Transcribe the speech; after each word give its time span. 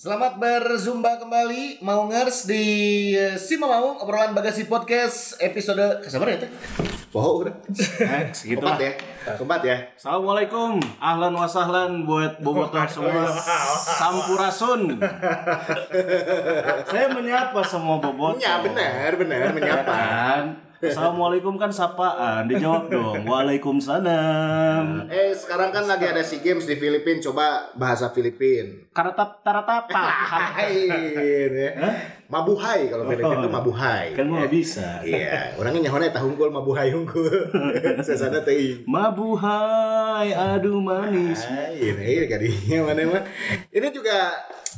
Selamat 0.00 0.40
berzumba 0.40 1.20
kembali 1.20 1.84
Maungers 1.84 2.48
di 2.48 2.64
eh, 3.12 3.36
Sima 3.36 3.68
Maung 3.68 4.00
obrolan 4.00 4.32
Bagasi 4.32 4.64
Podcast 4.64 5.36
episode 5.44 6.00
kesabar 6.00 6.32
ya 6.32 6.40
teh? 6.40 6.48
Poho 7.12 7.44
udah. 7.44 7.52
segitu 8.32 8.64
Keempat 8.64 8.80
lah. 8.80 8.96
ya. 8.96 9.36
Keempat 9.36 9.60
ya. 9.60 9.76
Assalamualaikum, 10.00 10.80
ahlan 10.96 11.36
wa 11.36 11.44
sahlan 11.44 12.08
buat 12.08 12.40
bobotoh 12.40 12.80
semua 12.88 13.28
Sampurasun. 14.00 15.04
Saya 16.88 17.12
menyapa 17.12 17.60
semua 17.60 18.00
bobotoh. 18.00 18.40
Ya 18.40 18.56
benar, 18.64 19.20
benar 19.20 19.52
menyapa. 19.52 20.00
Assalamualaikum 20.80 21.60
kan 21.60 21.68
sapaan, 21.68 22.48
dijawab 22.48 22.88
dong. 22.88 23.28
Waalaikumsalam. 23.28 25.12
Eh 25.12 25.36
sekarang 25.36 25.76
kan 25.76 25.84
lagi 25.84 26.08
ada 26.08 26.24
SEA 26.24 26.40
Games 26.40 26.64
di 26.64 26.80
Filipina, 26.80 27.20
coba 27.20 27.68
bahasa 27.76 28.08
Filipin. 28.08 28.88
Karatap 28.88 29.44
taratapa. 29.44 30.04
Hai, 30.56 30.88
ya. 31.76 31.92
Mabuhay 32.30 32.86
kalau 32.86 33.04
Filipin 33.04 33.42
itu 33.42 33.50
mabuhay. 33.50 34.14
Kan 34.14 34.30
mau 34.30 34.46
bisa. 34.46 35.02
Iya, 35.02 35.58
orangnya 35.58 35.90
nyahona 35.90 36.06
eta 36.06 36.22
hungkul 36.22 36.46
mabuhay 36.48 36.94
hungkul. 36.94 37.26
Sesana 38.06 38.38
teh. 38.40 38.86
Mabuhay, 38.86 40.30
aduh 40.30 40.78
manis. 40.78 41.42
Hai, 41.42 41.74
ini 41.82 42.30
kadinya 42.30 42.86
mana 42.86 43.02
mah. 43.10 43.22
Ini 43.68 43.90
juga 43.90 44.30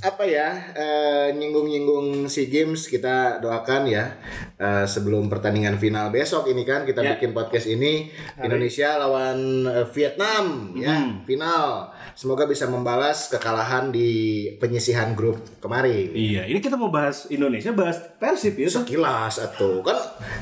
apa 0.02 0.24
ya 0.24 0.51
eh, 0.73 1.29
nyinggung-nyinggung 1.30 2.27
SEA 2.27 2.48
Games 2.48 2.91
kita 2.91 3.38
doakan 3.38 3.87
ya 3.87 4.19
eh, 4.57 4.82
sebelum 4.82 5.30
pertandingan 5.30 5.79
final 5.79 6.10
besok 6.10 6.48
ini 6.48 6.65
kan 6.65 6.82
kita 6.82 6.98
Ya. 7.02 7.15
bikin 7.15 7.30
podcast 7.30 7.71
ini 7.71 8.10
Indonesia 8.37 8.98
lawan 8.98 9.38
eh, 9.62 9.87
Vietnam 9.88 10.74
ya 10.74 10.91
Hmm. 10.93 11.23
final 11.23 11.87
semoga 12.15 12.45
bisa 12.45 12.66
membalas 12.66 13.30
kekalahan 13.30 13.91
di 13.91 14.10
penyisihan 14.59 15.15
grup 15.15 15.38
kemarin 15.59 16.10
Iya, 16.10 16.46
ini 16.46 16.59
kita 16.59 16.74
mau 16.74 16.91
bahas 16.91 17.30
Indonesia, 17.42 17.74
bahas 17.74 17.98
Persib 18.16 18.55
ya. 18.55 18.71
Sekilas 18.71 19.35
atau 19.37 19.82
kan 19.82 19.98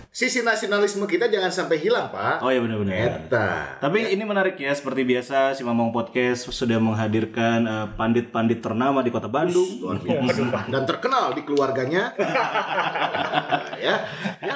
sisi 0.08 0.44
nasionalisme 0.44 1.04
kita 1.04 1.26
jangan 1.26 1.48
sampai 1.48 1.80
hilang 1.80 2.12
pak 2.12 2.44
Oh 2.44 2.52
iya 2.52 2.60
benar-benar. 2.60 3.24
Eta. 3.24 3.80
Tapi 3.80 4.12
ini 4.12 4.20
menarik 4.20 4.54
ya, 4.54 4.68
seperti 4.70 5.02
biasa 5.02 5.56
si 5.56 5.64
Mamang 5.64 5.88
Podcast 5.88 6.52
sudah 6.52 6.76
menghadirkan 6.76 7.64
eh, 7.64 7.86
pandit-pandit 7.96 8.60
ternama 8.60 9.00
di 9.00 9.08
Kota 9.08 9.26
Bandung. 9.26 9.80
luar 9.80 9.96
biasa 9.96 10.68
dan 10.68 10.82
terkenal 10.84 11.32
di 11.32 11.42
keluarganya 11.42 12.12
ya 13.86 13.94
ya 14.42 14.54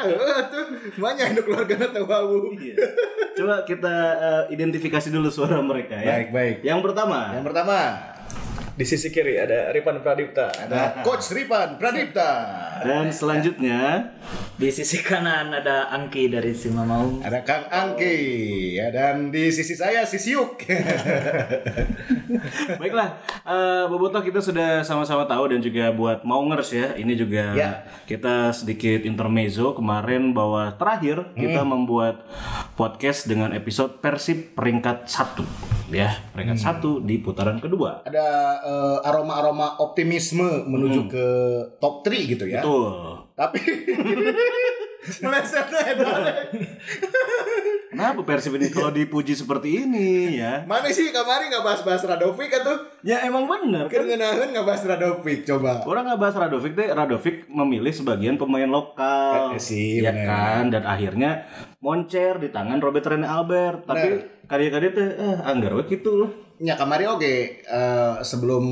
tuh 0.51 0.65
banyak 1.01 1.27
itu 1.33 1.43
keluarganya 1.43 1.89
tahu 1.89 2.53
Iya. 2.55 2.75
Coba 3.35 3.55
kita 3.65 3.95
eh, 4.15 4.43
identifikasi 4.53 5.09
dulu 5.09 5.33
suara 5.33 5.59
mereka 5.59 5.97
ya. 5.97 6.21
baik 6.21 6.29
baik 6.31 6.57
Yang 6.61 6.81
pertama, 6.85 7.33
yang 7.33 7.45
pertama 7.47 7.77
Di 8.75 8.83
sisi 8.83 9.07
kiri 9.09 9.39
ada 9.39 9.71
Ripan 9.71 10.03
Pradipta. 10.03 10.51
ada 10.51 10.99
Coach 11.01 11.31
Ripan 11.31 11.79
Pradipta 11.79 12.31
dan 12.83 13.07
selanjutnya 13.09 14.11
Di 14.53 14.67
sisi 14.69 14.99
kanan 14.99 15.51
ada 15.53 15.87
Angki 15.89 16.27
dari 16.27 16.51
Sima 16.51 16.83
Maung. 16.83 17.23
ada 17.23 17.39
Kang 17.41 17.67
Angki 17.67 18.19
ya 18.75 18.91
dan 18.91 19.31
di 19.31 19.47
sisi 19.49 19.73
saya 19.73 20.03
si 20.03 20.19
Siuk 20.19 20.59
baiklah 22.75 23.15
eh 23.43 23.85
Bobotoh 23.87 24.19
kita 24.21 24.39
sudah 24.39 24.83
sama-sama 24.83 25.23
tahu 25.25 25.51
dan 25.51 25.61
juga 25.61 25.91
buat 25.91 26.23
Maungers 26.23 26.71
ya. 26.73 26.87
Ini 26.95 27.15
juga 27.15 27.45
Ya. 27.55 27.71
kita 28.05 28.51
sedikit 28.51 29.03
intermezzo 29.03 29.71
kemarin 29.73 30.33
bahwa 30.33 30.73
terakhir 30.73 31.31
kita 31.35 31.63
membuat 31.63 32.27
podcast 32.73 33.27
dengan 33.27 33.53
episode 33.53 34.01
Persib 34.01 34.55
peringkat 34.55 35.07
satu 35.07 35.45
ya, 35.87 36.19
peringkat 36.33 36.59
satu 36.59 36.99
di 36.99 37.19
putaran 37.19 37.61
kedua. 37.61 38.03
ada 38.03 38.59
eh, 38.65 38.99
aroma-aroma 39.05 39.77
optimisme 39.79 40.65
menuju 40.65 41.01
ke 41.07 41.27
top 41.79 42.01
3 42.03 42.25
gitu 42.27 42.45
ya 42.45 42.65
Betul. 42.65 43.29
tapi 43.37 43.61
meleset 45.23 45.69
Kenapa 47.95 48.27
Persib 48.27 48.59
ini 48.59 48.75
kalau 48.75 48.91
dipuji 48.91 49.39
seperti 49.39 49.87
ini 49.87 50.35
ya? 50.35 50.67
mana 50.67 50.91
sih 50.91 51.15
kemarin 51.15 51.47
nggak 51.47 51.63
bahas-bahas 51.63 52.03
Radovic 52.03 52.51
atau 52.51 52.75
Ya 53.07 53.23
emang 53.23 53.47
benar 53.47 53.87
kan 53.87 54.03
kan. 54.03 54.49
nggak 54.51 54.67
bahas 54.67 54.83
Radovic 54.83 55.47
coba 55.47 55.85
Orang 55.85 56.09
nggak 56.09 56.19
bahas 56.19 56.35
Radovic 56.35 56.73
deh, 56.75 56.91
Radovic 56.91 57.47
memilih 57.47 57.95
sebagian 57.95 58.35
pemain 58.35 58.67
lokal, 58.67 59.55
Eh, 59.55 59.61
sih, 59.63 60.03
ya 60.03 60.11
benar. 60.11 60.27
kan, 60.27 60.65
dan 60.73 60.83
akhirnya 60.83 61.31
moncer 61.79 62.41
di 62.41 62.49
tangan 62.49 62.81
Robert 62.81 63.07
Rene 63.07 63.29
Albert. 63.29 63.85
Tapi 63.85 64.09
karya-karya 64.45 64.91
teh, 64.91 65.09
eh, 65.15 65.37
anggar 65.45 65.77
gitu 65.87 66.11
loh. 66.17 66.31
Ya 66.63 66.79
kemarin 66.79 67.19
oke 67.19 67.35
eh, 67.61 68.15
sebelum 68.23 68.65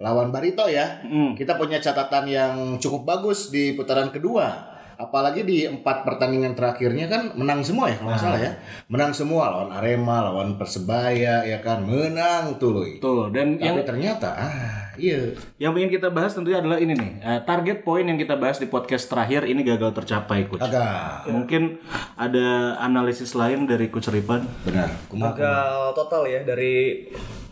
lawan 0.00 0.32
Barito 0.32 0.64
ya 0.66 1.04
Hmm. 1.04 1.36
kita 1.36 1.54
punya 1.54 1.78
catatan 1.78 2.24
yang 2.26 2.54
cukup 2.80 3.04
bagus 3.04 3.52
di 3.52 3.76
putaran 3.76 4.08
kedua. 4.08 4.72
Apalagi 4.96 5.42
di 5.42 5.66
empat 5.66 6.06
pertandingan 6.06 6.54
terakhirnya 6.54 7.10
kan 7.10 7.34
menang 7.34 7.58
semua 7.60 7.90
ya 7.90 7.98
kalau 7.98 8.10
nggak 8.14 8.22
salah 8.22 8.40
ya. 8.40 8.52
Menang 8.86 9.10
semua 9.10 9.50
lawan 9.50 9.70
Arema, 9.74 10.22
lawan 10.30 10.54
Persebaya 10.54 11.42
ya 11.42 11.58
kan 11.58 11.82
menang 11.82 12.56
tuh 12.62 12.70
loh. 12.70 12.86
Tuh, 13.02 13.26
dan 13.34 13.58
yang 13.58 13.74
Tapi 13.76 13.88
ternyata 13.88 14.30
ah 14.30 14.81
iya 14.94 15.32
yang 15.56 15.72
ingin 15.72 15.92
kita 15.92 16.08
bahas 16.08 16.32
tentunya 16.32 16.58
adalah 16.58 16.76
ini 16.76 16.92
nih, 16.92 17.12
eh, 17.18 17.40
target 17.42 17.80
poin 17.80 18.02
yang 18.02 18.16
kita 18.16 18.34
bahas 18.34 18.56
di 18.56 18.66
podcast 18.66 19.06
terakhir 19.06 19.44
ini 19.44 19.60
gagal 19.62 19.92
tercapai, 19.94 20.44
coach. 20.46 20.60
agak 20.60 21.26
Mungkin 21.26 21.80
ada 22.14 22.76
analisis 22.78 23.32
lain 23.32 23.64
dari 23.64 23.88
coach 23.88 24.08
Ripan. 24.08 24.44
benar. 24.62 24.88
Kumaha, 25.06 25.32
Gagal 25.32 25.74
total 25.94 26.22
ya 26.26 26.40
dari 26.42 27.06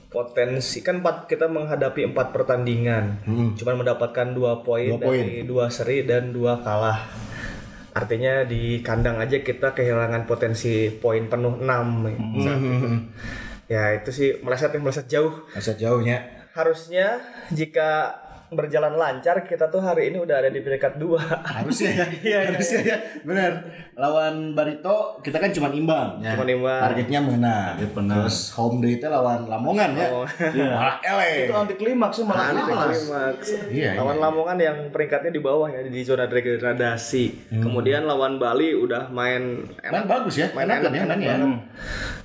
potensi 0.07 0.83
kan 0.83 0.99
empat 0.99 1.25
kita 1.25 1.47
menghadapi 1.47 2.11
empat 2.11 2.35
pertandingan, 2.35 3.23
cuman 3.55 3.75
mendapatkan 3.79 4.35
dua 4.35 4.59
poin 4.61 4.91
Dua 4.91 5.01
poin. 5.01 5.23
dari 5.23 5.47
dua 5.47 5.71
seri 5.71 6.03
dan 6.03 6.35
dua 6.35 6.59
kalah. 6.59 7.07
Artinya 7.91 8.43
di 8.43 8.79
kandang 8.81 9.19
aja 9.19 9.39
kita 9.39 9.71
kehilangan 9.71 10.23
potensi 10.23 10.87
poin 10.91 11.27
penuh 11.27 11.59
6 11.59 12.07
saat 12.39 12.59
itu. 12.59 12.89
Ya 13.67 13.95
itu 13.95 14.11
sih 14.11 14.29
meleset 14.43 14.75
meleset 14.75 15.07
jauh. 15.07 15.47
Masa 15.51 15.75
jauhnya. 15.75 16.40
Harusnya 16.51 17.23
jika 17.55 18.19
berjalan 18.51 18.95
lancar 18.95 19.43
kita 19.43 19.67
tuh 19.67 19.79
hari 19.79 20.11
ini 20.11 20.19
udah 20.19 20.37
ada 20.37 20.51
di 20.51 20.59
peringkat 20.59 20.97
dua. 20.97 21.23
Harusnya 21.41 22.03
ya. 22.21 22.39
harusnya 22.51 22.81
ya. 22.83 22.97
Benar. 23.23 23.53
Lawan 23.95 24.53
Barito 24.53 25.21
kita 25.21 25.37
kan 25.37 25.51
cuma 25.51 25.71
imbang. 25.71 26.19
Ya. 26.19 26.35
Cuma 26.35 26.45
imbang. 26.45 26.81
Targetnya 26.83 27.21
menang. 27.21 27.75
Target 27.77 27.93
menang. 27.95 28.19
Terus 28.25 28.39
home 28.53 28.79
day 28.81 28.97
itu 28.97 29.07
lawan 29.07 29.47
Lamongan 29.47 29.91
ya. 29.95 30.07
Oh. 30.11 30.27
Malah 30.27 30.97
ele. 31.11 31.31
Itu 31.47 31.55
anti 31.55 31.75
klimaks 31.75 32.15
sih 32.17 32.25
malah. 32.25 32.45
Anti 32.51 32.63
kalah. 32.65 32.87
Klimaks. 32.91 33.49
Iya, 33.71 33.91
lawan 33.97 34.19
Lamongan 34.19 34.57
yang 34.59 34.77
peringkatnya 34.91 35.31
di 35.31 35.41
bawah 35.41 35.69
ya 35.69 35.81
di 35.83 36.01
zona 36.03 36.27
degradasi. 36.27 37.55
Kemudian 37.55 38.05
lawan 38.05 38.37
Bali 38.37 38.73
udah 38.73 39.11
main 39.11 39.63
Main 39.81 40.07
bagus 40.07 40.39
ya. 40.39 40.49
main 40.53 40.67
Enak 40.67 40.77
enak, 40.77 40.87
kan 40.87 40.93
ya 40.93 41.03
enak 41.03 41.17
mainnya. 41.17 41.35
banget. 41.37 41.61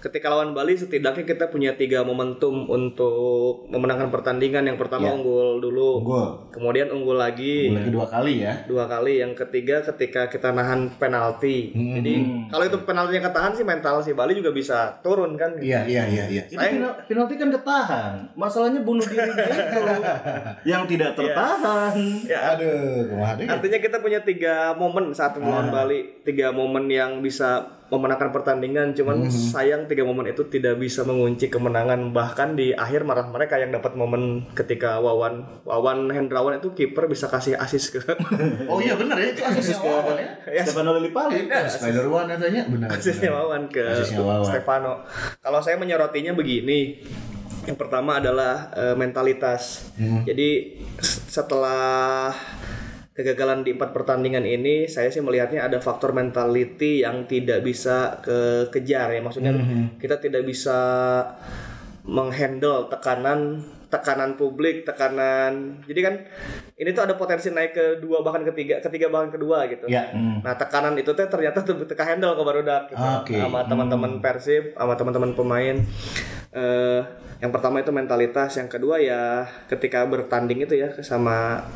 Ketika 0.02 0.28
lawan 0.30 0.54
Bali 0.54 0.74
setidaknya 0.74 1.26
kita 1.26 1.46
punya 1.48 1.74
tiga 1.74 2.02
momentum 2.02 2.66
untuk 2.66 3.66
memenangkan 3.68 4.10
pertandingan. 4.10 4.66
Yang 4.66 4.80
pertama 4.80 5.06
Ya. 5.06 5.14
unggul 5.14 5.60
dulu, 5.60 6.02
Unggul. 6.02 6.15
Kemudian 6.50 6.88
unggul 6.88 7.16
lagi 7.16 7.68
Lagi 7.70 7.90
dua 7.90 8.06
kali 8.06 8.34
ya. 8.40 8.54
dua 8.64 8.86
kali. 8.86 9.20
Yang 9.20 9.34
ketiga 9.42 9.84
ketika 9.84 10.28
kita 10.28 10.50
nahan 10.50 10.88
penalti. 10.96 11.72
Jadi 11.72 12.14
kalau 12.48 12.64
itu 12.64 12.78
penaltinya 12.82 13.28
ketahan 13.28 13.52
sih 13.52 13.62
mental 13.62 14.00
si 14.00 14.12
Bali 14.12 14.34
juga 14.34 14.50
bisa 14.50 15.00
turun 15.00 15.36
kan. 15.36 15.56
Iya 15.56 15.84
iya 15.84 16.04
iya 16.06 16.24
iya. 16.28 16.44
Itu 16.46 16.58
penal- 16.58 16.98
penalti 17.04 17.34
kan 17.36 17.50
ketahan. 17.52 18.14
Masalahnya 18.34 18.82
bunuh 18.82 19.04
diri 19.04 19.26
itu 19.26 19.44
yang 20.72 20.84
tidak 20.86 21.14
tertahan. 21.14 21.94
Ya, 22.24 22.54
Aduh, 22.54 23.12
deh. 23.36 23.46
Artinya 23.46 23.80
kita 23.80 23.98
punya 24.00 24.20
tiga 24.22 24.74
momen 24.74 25.12
saat 25.12 25.36
melawan 25.36 25.70
Bali, 25.70 26.22
tiga 26.22 26.50
momen 26.50 26.88
yang 26.88 27.20
bisa 27.20 27.62
memenangkan 27.88 28.30
pertandingan. 28.30 28.92
Cuman 28.92 29.26
sayang 29.28 29.86
tiga 29.86 30.02
momen 30.02 30.26
itu 30.26 30.42
tidak 30.46 30.76
bisa 30.76 31.02
mengunci 31.02 31.48
kemenangan. 31.48 32.10
Bahkan 32.10 32.54
di 32.54 32.72
akhir 32.72 33.04
marah 33.04 33.26
mereka 33.26 33.56
yang 33.56 33.70
dapat 33.70 33.94
momen 33.94 34.50
ketika 34.52 34.98
Wawan 34.98 35.62
Wawan 35.62 36.10
Hendrawan 36.10 36.58
itu 36.58 36.72
kiper 36.72 37.06
bisa 37.06 37.26
kasih 37.26 37.54
asis 37.56 37.90
ke 37.90 38.02
Oh 38.72 38.78
iya 38.78 38.94
benar 38.94 39.16
ya 39.16 39.30
itu 39.30 39.42
asisnya 39.42 39.80
Wawan 39.82 40.16
ya. 40.16 40.30
ya, 40.52 40.62
Stefano 40.62 40.92
Lillipali. 40.94 41.46
Iya, 41.46 41.66
Spider 41.68 42.06
One 42.08 42.28
katanya 42.28 42.62
benar. 42.66 42.88
asisnya. 42.92 43.30
Wawan 43.30 43.62
ke 43.68 43.84
Asisnya 43.84 44.20
Wawan. 44.20 44.46
Stefano. 44.46 44.94
Kalau 45.40 45.60
saya 45.60 45.76
menyerotinya 45.76 46.32
begini. 46.32 47.02
Yang 47.66 47.82
pertama 47.82 48.18
adalah 48.18 48.70
eh, 48.72 48.94
mentalitas. 48.94 49.90
Jadi 49.98 50.50
s- 50.96 51.26
setelah 51.28 52.30
kegagalan 53.16 53.64
di 53.64 53.72
empat 53.80 53.96
pertandingan 53.96 54.44
ini, 54.44 54.92
saya 54.92 55.08
sih 55.08 55.24
melihatnya 55.24 55.64
ada 55.64 55.80
faktor 55.80 56.12
mentality 56.12 57.08
yang 57.08 57.24
tidak 57.32 57.64
bisa 57.64 58.20
ke 58.20 58.68
kejar 58.76 59.16
ya. 59.16 59.24
Maksudnya 59.24 59.56
kita 59.96 60.20
tidak 60.20 60.44
bisa 60.44 60.78
menghandle 62.06 62.92
tekanan 62.92 63.64
tekanan 63.88 64.36
publik, 64.36 64.84
tekanan. 64.84 65.80
Jadi 65.88 66.00
kan 66.04 66.16
ini 66.76 66.92
tuh 66.92 67.08
ada 67.08 67.16
potensi 67.16 67.48
naik 67.48 67.72
ke 67.72 67.86
dua 68.04 68.20
bahkan 68.20 68.44
ketiga, 68.44 68.84
ketiga 68.84 69.08
bahkan 69.08 69.32
kedua 69.32 69.64
gitu. 69.72 69.88
Ya. 69.88 70.12
Nah 70.44 70.52
tekanan 70.60 71.00
itu 71.00 71.16
teh 71.16 71.32
ternyata 71.32 71.64
tuh 71.64 71.88
teka 71.88 72.04
handle 72.04 72.36
ke 72.36 72.44
barudak 72.44 72.92
gitu. 72.92 73.00
Oke. 73.00 73.40
sama 73.40 73.64
teman-teman 73.64 74.20
Persib, 74.20 74.76
sama 74.76 75.00
teman-teman 75.00 75.32
pemain. 75.32 75.76
eh, 76.56 77.02
yang 77.44 77.52
pertama 77.52 77.84
itu 77.84 77.92
mentalitas, 77.92 78.56
yang 78.56 78.72
kedua 78.72 78.96
ya 79.00 79.44
ketika 79.68 80.08
bertanding 80.08 80.64
itu 80.64 80.80
ya 80.80 80.92
sama 81.04 81.68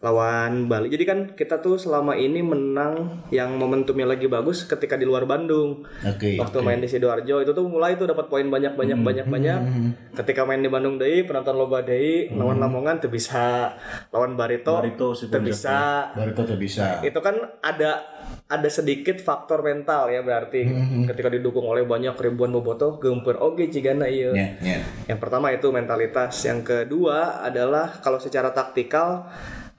lawan 0.00 0.64
Bali. 0.64 0.88
Jadi 0.88 1.04
kan 1.04 1.18
kita 1.36 1.60
tuh 1.60 1.76
selama 1.76 2.16
ini 2.16 2.40
menang 2.40 3.20
yang 3.28 3.60
momentumnya 3.60 4.08
lagi 4.08 4.32
bagus 4.32 4.64
ketika 4.64 4.96
di 4.96 5.04
luar 5.04 5.28
Bandung. 5.28 5.84
Oke. 6.00 6.40
Waktu 6.40 6.58
main 6.64 6.80
di 6.80 6.88
sidoarjo 6.88 7.44
itu 7.44 7.52
tuh 7.52 7.68
mulai 7.68 8.00
tuh 8.00 8.08
dapat 8.08 8.32
poin 8.32 8.48
banyak 8.48 8.80
banyak 8.80 8.96
banyak 8.96 9.26
banyak. 9.28 9.60
Ketika 10.16 10.48
main 10.48 10.64
di 10.64 10.72
Bandung 10.72 10.96
Dei 10.96 11.20
penonton 11.28 11.52
loba 11.52 11.84
Dei 11.84 12.32
lawan 12.32 12.56
Lamongan 12.64 13.04
tuh 13.04 13.12
bisa 13.12 13.76
lawan 14.08 14.40
Barito, 14.40 14.80
Barito 14.80 15.12
tuh 15.12 15.40
bisa. 15.44 16.08
Baru 16.16 16.32
itu 16.32 16.42
tuh 16.48 16.56
bisa. 16.56 17.04
Itu 17.04 17.20
kan 17.20 17.36
ada 17.60 18.00
ada 18.50 18.68
sedikit 18.72 19.20
faktor 19.20 19.62
mental 19.62 20.10
ya 20.10 20.26
berarti 20.26 20.66
ketika 21.06 21.30
didukung 21.30 21.70
oleh 21.70 21.86
banyak 21.86 22.18
ribuan 22.18 22.50
bobotoh 22.50 22.98
gemper 22.98 23.38
oke 23.38 23.62
cigana 23.70 24.10
iya. 24.10 24.32
Ya, 24.34 24.48
ya. 24.58 24.78
Yang 25.06 25.18
pertama 25.22 25.54
itu 25.54 25.70
mentalitas, 25.70 26.34
yang 26.42 26.66
kedua 26.66 27.44
adalah 27.46 28.02
kalau 28.02 28.18
secara 28.18 28.50
taktikal 28.50 29.30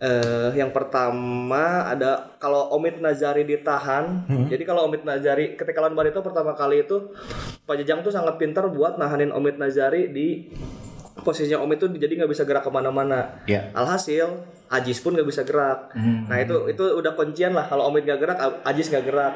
eh, 0.02 0.50
yang 0.58 0.74
pertama 0.74 1.86
ada 1.86 2.34
kalau 2.42 2.74
Omid 2.74 3.00
Nazari 3.00 3.46
ditahan. 3.46 4.26
Jadi 4.50 4.64
kalau 4.66 4.90
Omid 4.90 5.06
Nazari 5.06 5.54
ketika 5.54 5.80
lawan 5.80 5.94
Barito 5.94 6.26
pertama 6.26 6.58
kali 6.58 6.84
itu 6.84 7.14
Pak 7.70 7.78
Jajang 7.80 8.02
tuh 8.02 8.12
sangat 8.12 8.42
pintar 8.42 8.66
buat 8.74 8.98
nahanin 8.98 9.30
Omid 9.30 9.62
Nazari 9.62 10.10
di 10.10 10.50
posisinya 11.22 11.62
Omid 11.62 11.78
tuh 11.78 11.90
jadi 11.94 12.10
nggak 12.18 12.32
bisa 12.34 12.44
gerak 12.44 12.66
ke 12.66 12.72
mana-mana. 12.74 13.46
Ya. 13.46 13.70
Alhasil 13.78 14.42
Ajis 14.72 15.04
pun 15.04 15.12
nggak 15.12 15.28
bisa 15.28 15.44
gerak. 15.44 15.92
Nah 16.00 16.40
itu 16.40 16.72
itu 16.72 16.80
udah 16.80 17.12
kuncian 17.20 17.52
lah 17.52 17.68
kalau 17.68 17.92
Omid 17.92 18.08
nggak 18.08 18.20
gerak, 18.24 18.38
Ajis 18.64 18.88
nggak 18.88 19.04
gerak. 19.04 19.34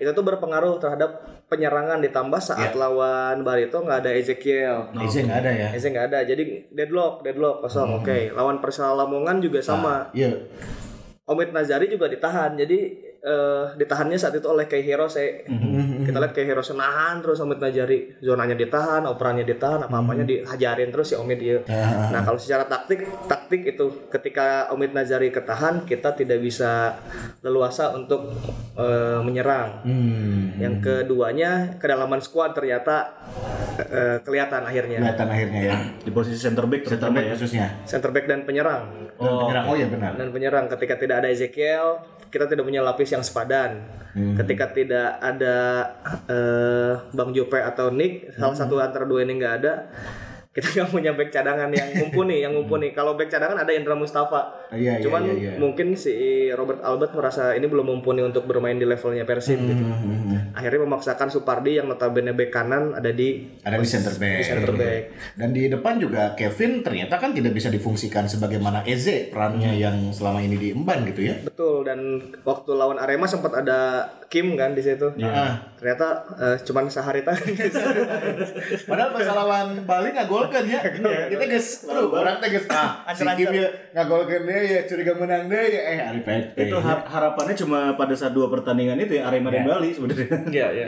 Itu 0.00 0.16
tuh 0.16 0.24
berpengaruh 0.24 0.80
terhadap 0.80 1.28
penyerangan 1.52 2.00
ditambah 2.00 2.40
saat 2.40 2.72
lawan 2.72 3.44
Barito 3.44 3.84
nggak 3.84 4.04
ada 4.04 4.10
Ezekiel. 4.16 4.88
Eze 4.96 5.28
nggak 5.28 5.38
ada 5.44 5.52
ya. 5.52 5.68
Eze 5.76 5.92
nggak 5.92 6.06
ada, 6.08 6.18
jadi 6.24 6.72
deadlock, 6.72 7.20
deadlock 7.20 7.60
kosong. 7.64 8.00
Oke, 8.00 8.32
lawan 8.32 8.64
Persela 8.64 8.96
Lamongan 8.96 9.44
juga 9.44 9.60
sama. 9.60 10.08
Iya. 10.16 10.32
Omid 11.28 11.52
Nazari 11.52 11.92
juga 11.92 12.08
ditahan, 12.08 12.56
jadi 12.56 13.07
eh, 13.22 13.64
ditahannya 13.74 14.18
saat 14.18 14.34
itu 14.38 14.46
oleh 14.46 14.66
Kei 14.70 14.82
Hirose. 14.82 15.44
Kita 16.06 16.18
lihat 16.18 16.32
Kei 16.34 16.46
Hirose 16.46 16.74
nahan 16.74 17.20
terus 17.20 17.42
Omid 17.42 17.58
Nazari, 17.58 18.18
zonanya 18.22 18.54
ditahan, 18.54 19.04
operannya 19.06 19.44
ditahan, 19.44 19.86
apa-apanya 19.86 20.24
dihajarin 20.24 20.90
terus 20.94 21.12
si 21.12 21.16
Omid 21.18 21.38
dia. 21.38 21.58
Nah 22.12 22.22
kalau 22.22 22.38
secara 22.38 22.64
taktik, 22.66 23.04
taktik 23.26 23.62
itu 23.74 24.08
ketika 24.08 24.70
Omid 24.74 24.94
Nazari 24.94 25.30
ketahan, 25.34 25.84
kita 25.84 26.14
tidak 26.14 26.38
bisa 26.42 26.98
leluasa 27.42 27.94
untuk 27.94 28.34
eh, 28.78 29.20
menyerang. 29.22 29.82
Hmm. 29.82 30.58
Yang 30.58 30.74
keduanya 30.84 31.78
kedalaman 31.78 32.22
skuad 32.22 32.54
ternyata 32.54 33.14
eh, 33.78 34.18
kelihatan 34.22 34.62
akhirnya. 34.64 34.98
Kelihatan 35.02 35.28
akhirnya 35.28 35.60
ya. 35.60 35.76
Di 36.02 36.10
posisi 36.10 36.38
center 36.38 36.66
back 36.66 36.82
terutama 36.86 37.22
ya. 37.22 37.34
Khususnya. 37.34 37.82
Center 37.86 38.10
back 38.10 38.26
dan 38.30 38.42
penyerang. 38.46 39.07
Dan 39.18 39.32
penyerang. 39.34 39.64
Oh 39.66 39.74
ya 39.74 39.86
benar. 39.90 40.12
Dan 40.14 40.28
penyerang 40.30 40.64
ketika 40.70 40.94
tidak 40.94 41.16
ada 41.22 41.28
Ezekiel, 41.28 42.00
kita 42.30 42.46
tidak 42.46 42.64
punya 42.64 42.80
lapis 42.80 43.10
yang 43.10 43.24
sepadan. 43.26 43.82
Ketika 44.18 44.74
tidak 44.74 45.22
ada 45.22 45.56
eh, 46.26 46.92
Bang 47.14 47.30
Jope 47.30 47.62
atau 47.62 47.94
Nick, 47.94 48.34
salah 48.34 48.56
satu 48.56 48.82
antara 48.82 49.06
dua 49.06 49.22
ini 49.22 49.38
nggak 49.38 49.54
ada, 49.62 49.86
kita 50.58 50.74
nggak 50.74 50.90
punya 50.90 51.14
back 51.14 51.30
cadangan 51.30 51.70
yang 51.70 51.88
mumpuni, 52.02 52.42
yang 52.42 52.50
mumpuni. 52.50 52.90
Kalau 52.90 53.14
back 53.14 53.30
cadangan 53.30 53.62
ada 53.62 53.70
Indra 53.70 53.94
Mustafa. 53.94 54.66
Iya, 54.74 54.98
iya, 54.98 55.04
Cuman 55.06 55.22
iya, 55.22 55.34
iya. 55.38 55.52
mungkin 55.54 55.94
si 55.94 56.50
Robert 56.50 56.82
Albert 56.82 57.14
merasa 57.14 57.54
ini 57.54 57.70
belum 57.70 57.86
mumpuni 57.86 58.26
untuk 58.26 58.50
bermain 58.50 58.74
di 58.74 58.82
levelnya 58.82 59.22
Persib 59.22 59.62
gitu. 59.62 59.78
Hmm. 59.86 60.50
Akhirnya 60.50 60.82
memaksakan 60.82 61.30
Supardi 61.30 61.78
yang 61.78 61.86
notabene 61.86 62.34
back 62.34 62.50
kanan 62.50 62.98
ada 62.98 63.14
di 63.14 63.46
Ada 63.62 63.78
di 63.78 63.86
center 63.86 64.14
back. 64.18 64.38
di 64.42 64.44
center 64.50 64.74
back. 64.74 65.02
Dan 65.38 65.48
di 65.54 65.70
depan 65.70 66.02
juga 66.02 66.34
Kevin 66.34 66.82
ternyata 66.82 67.22
kan 67.22 67.30
tidak 67.30 67.54
bisa 67.54 67.70
difungsikan 67.70 68.26
sebagaimana 68.26 68.82
Eze 68.82 69.30
perannya 69.30 69.78
yang 69.78 70.10
selama 70.10 70.42
ini 70.42 70.58
diemban 70.58 71.06
gitu 71.06 71.30
ya. 71.30 71.38
Betul 71.46 71.86
dan 71.86 72.18
waktu 72.42 72.70
lawan 72.74 72.98
Arema 72.98 73.30
sempat 73.30 73.54
ada 73.54 74.10
Kim 74.28 74.58
kan 74.58 74.76
di 74.76 74.82
situ. 74.84 75.08
Ya. 75.16 75.56
Ternyata 75.80 76.26
eh, 76.36 76.56
cuman 76.66 76.90
sehari 76.92 77.24
tadi. 77.24 77.56
Padahal 78.88 79.10
pas 79.16 79.24
lawan 79.24 79.88
Bali 79.88 80.10
ngagolkan 80.48 80.64
ya. 80.66 80.80
Kita 81.28 81.44
guys, 81.44 81.68
aduh 81.84 82.08
orang 82.10 82.36
teh 82.40 82.48
geus 82.48 82.66
ah 82.68 83.04
si 83.12 83.24
Kim 83.36 83.52
ya 83.52 83.68
ngagolkan 83.92 84.42
dia 84.42 84.58
ya 84.58 84.80
curiga 84.84 85.12
menang 85.14 85.46
deh 85.46 85.64
ya 85.68 85.80
eh 85.84 85.98
Ari 86.02 86.20
Pete. 86.22 86.56
Itu 86.58 86.76
har- 86.78 87.04
harapannya 87.04 87.54
cuma 87.54 87.94
pada 87.94 88.16
saat 88.16 88.32
dua 88.32 88.48
pertandingan 88.48 88.96
itu 88.96 89.20
ya 89.20 89.28
Arema 89.28 89.48
dan 89.48 89.68
Bali 89.68 89.92
sebenarnya. 89.92 90.26
Iya, 90.48 90.66
iya. 90.72 90.86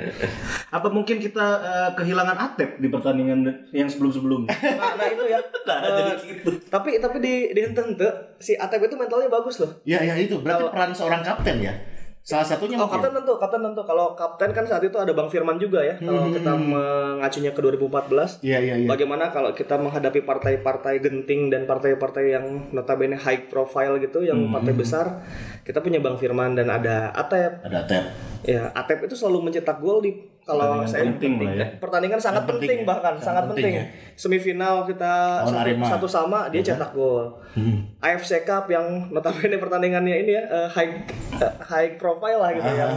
Apa 0.68 0.88
mungkin 0.88 1.20
kita 1.20 1.46
eh, 1.60 1.90
kehilangan 1.94 2.36
Atep 2.36 2.80
di 2.80 2.88
pertandingan 2.88 3.44
yang 3.70 3.86
sebelum-sebelumnya? 3.86 4.50
Nah, 4.50 4.96
nah 4.96 5.06
itu 5.06 5.24
ya. 5.26 5.38
Nah, 5.38 5.78
Eh, 5.80 5.90
jadi 5.92 6.12
gitu. 6.24 6.50
Tapi 6.66 6.98
tapi 6.98 7.16
di 7.20 7.34
di 7.52 7.60
Hentente, 7.60 8.08
si 8.38 8.54
Atep 8.54 8.80
itu 8.80 8.94
mentalnya 8.94 9.28
bagus 9.28 9.60
loh. 9.60 9.70
Ya 9.84 10.00
ya 10.00 10.16
itu 10.16 10.40
berarti 10.40 10.64
peran 10.66 10.90
seorang 10.90 11.20
kapten 11.20 11.60
ya. 11.60 11.74
Salah 12.20 12.44
satunya 12.44 12.76
Oh 12.76 12.84
mungkin. 12.84 13.00
kapten 13.00 13.12
tentu, 13.16 13.32
kapten 13.40 13.60
tentu. 13.64 13.82
Kalau 13.82 14.12
kapten 14.12 14.50
kan 14.52 14.64
saat 14.68 14.84
itu 14.84 14.96
ada 15.00 15.12
Bang 15.16 15.32
Firman 15.32 15.56
juga 15.56 15.80
ya. 15.80 15.96
Kalau 15.96 16.28
kita 16.28 16.52
mengacunya 16.52 17.50
ke 17.56 17.60
2014. 17.64 18.44
Iya 18.44 18.58
iya 18.60 18.74
iya. 18.84 18.88
Bagaimana 18.88 19.32
kalau 19.32 19.50
kita 19.56 19.80
menghadapi 19.80 20.22
partai-partai 20.28 21.00
genting 21.00 21.48
dan 21.48 21.64
partai-partai 21.64 22.24
yang 22.36 22.44
notabene 22.76 23.16
high 23.16 23.48
profile 23.48 23.96
gitu, 23.98 24.20
yang 24.20 24.52
partai 24.52 24.72
besar, 24.76 25.24
kita 25.64 25.80
punya 25.80 25.98
Bang 25.98 26.20
Firman 26.20 26.54
dan 26.54 26.68
ada 26.68 27.08
Atep. 27.16 27.64
Ada 27.64 27.88
tap. 27.88 28.04
Ya, 28.40 28.72
Atep 28.72 29.04
itu 29.04 29.12
selalu 29.12 29.50
mencetak 29.50 29.78
gol 29.84 30.00
di 30.00 30.12
kalau 30.40 30.82
saya 30.88 31.04
penting 31.06 31.38
lah 31.38 31.52
ya. 31.54 31.66
pertandingan 31.78 32.18
sangat 32.18 32.42
penting, 32.48 32.66
penting 32.66 32.78
ya. 32.82 32.88
bahkan 32.88 33.14
Sangat 33.14 33.22
sangat 33.22 33.44
penting 33.54 33.72
penting. 33.76 34.16
Semifinal 34.16 34.74
kita 34.88 35.14
Lawan 35.46 35.54
satu, 35.54 35.86
satu 35.86 36.06
sama 36.08 36.38
dia 36.50 36.64
cetak 36.64 36.90
gol. 36.96 37.38
AFC 38.00 38.42
Cup 38.42 38.66
yang 38.72 39.12
notabene 39.12 39.60
pertandingannya 39.60 40.16
ini 40.26 40.32
ya 40.34 40.42
eh, 40.48 40.68
high 40.72 40.90
eh, 41.38 41.54
high 41.60 41.90
profile 42.00 42.40
lah 42.40 42.50
gitu 42.56 42.66
ya. 42.66 42.88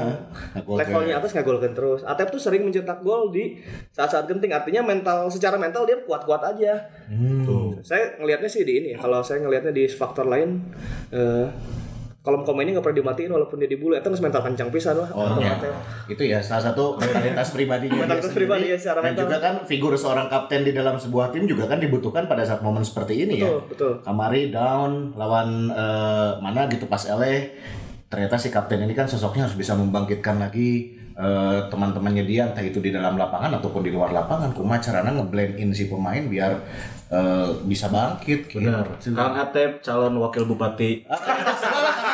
ngagolkan. 0.58 0.80
Levelnya 0.82 1.14
atas 1.20 1.32
nggak 1.36 1.48
golkan 1.48 1.72
terus. 1.76 2.02
Atep 2.08 2.32
tuh 2.34 2.42
sering 2.42 2.64
mencetak 2.66 3.04
gol 3.06 3.30
di 3.30 3.60
saat-saat 3.94 4.26
genting. 4.26 4.56
Artinya 4.56 4.82
mental 4.82 5.30
secara 5.30 5.60
mental 5.60 5.86
dia 5.86 6.00
kuat-kuat 6.02 6.42
aja. 6.56 6.90
Hmm. 7.12 7.78
Saya 7.86 8.18
ngelihatnya 8.18 8.50
sih 8.50 8.64
di 8.66 8.74
ini. 8.80 8.90
ya. 8.96 8.98
Kalau 8.98 9.22
saya 9.22 9.44
ngelihatnya 9.46 9.76
di 9.76 9.86
faktor 9.86 10.26
lain 10.26 10.64
eh 11.14 11.48
kolom 12.24 12.42
komennya 12.42 12.80
nggak 12.80 12.86
pernah 12.88 13.00
dimatiin 13.04 13.30
walaupun 13.30 13.60
dia 13.60 13.68
dibully. 13.68 14.00
Itu 14.00 14.08
mental 14.16 14.42
kencang 14.42 14.72
pisan 14.72 14.96
lah. 14.96 15.12
Oh 15.12 15.28
ya. 15.38 15.60
Itu 16.08 16.24
ya 16.24 16.40
salah 16.40 16.72
satu 16.72 16.96
mentalitas 16.96 17.52
pribadinya. 17.52 17.92
dia 17.92 18.04
Mentalitas 18.08 18.32
sendiri. 18.32 18.40
pribadi 18.40 18.66
ya, 18.72 18.78
secara 18.80 19.00
Dan 19.00 19.08
mental. 19.12 19.24
juga 19.28 19.38
kan 19.38 19.54
figur 19.64 19.94
seorang 19.94 20.28
kapten 20.28 20.64
di 20.64 20.72
dalam 20.72 20.96
sebuah 20.96 21.30
tim 21.30 21.44
juga 21.44 21.68
kan 21.68 21.78
dibutuhkan 21.78 22.24
pada 22.24 22.42
saat 22.42 22.64
momen 22.64 22.80
seperti 22.80 23.28
ini 23.28 23.44
ya. 23.44 23.52
Betul, 23.52 23.60
betul. 23.68 23.92
Kamari 24.02 24.48
down 24.50 25.12
lawan 25.14 25.68
eh, 25.68 26.32
mana 26.40 26.66
gitu 26.66 26.88
pas 26.88 27.04
LA 27.04 27.60
ternyata 28.08 28.38
si 28.38 28.48
kapten 28.48 28.80
ini 28.80 28.94
kan 28.94 29.04
sosoknya 29.04 29.44
harus 29.44 29.58
bisa 29.58 29.76
membangkitkan 29.76 30.38
lagi 30.38 30.96
eh, 31.12 31.60
teman-temannya 31.68 32.24
dia 32.24 32.48
entah 32.48 32.62
itu 32.62 32.80
di 32.80 32.90
dalam 32.90 33.20
lapangan 33.20 33.60
ataupun 33.60 33.84
di 33.84 33.92
luar 33.92 34.16
lapangan 34.16 34.54
kumaha 34.54 34.80
caranya 34.80 35.12
ngeblend 35.14 35.58
in 35.58 35.76
si 35.76 35.90
pemain 35.90 36.24
biar 36.24 36.56
eh, 37.10 37.50
bisa 37.66 37.90
bangkit 37.90 38.48
gitu. 38.48 38.64
Kang 39.12 39.36
Atep 39.36 39.82
calon 39.82 40.16
wakil 40.18 40.46
bupati 40.46 41.04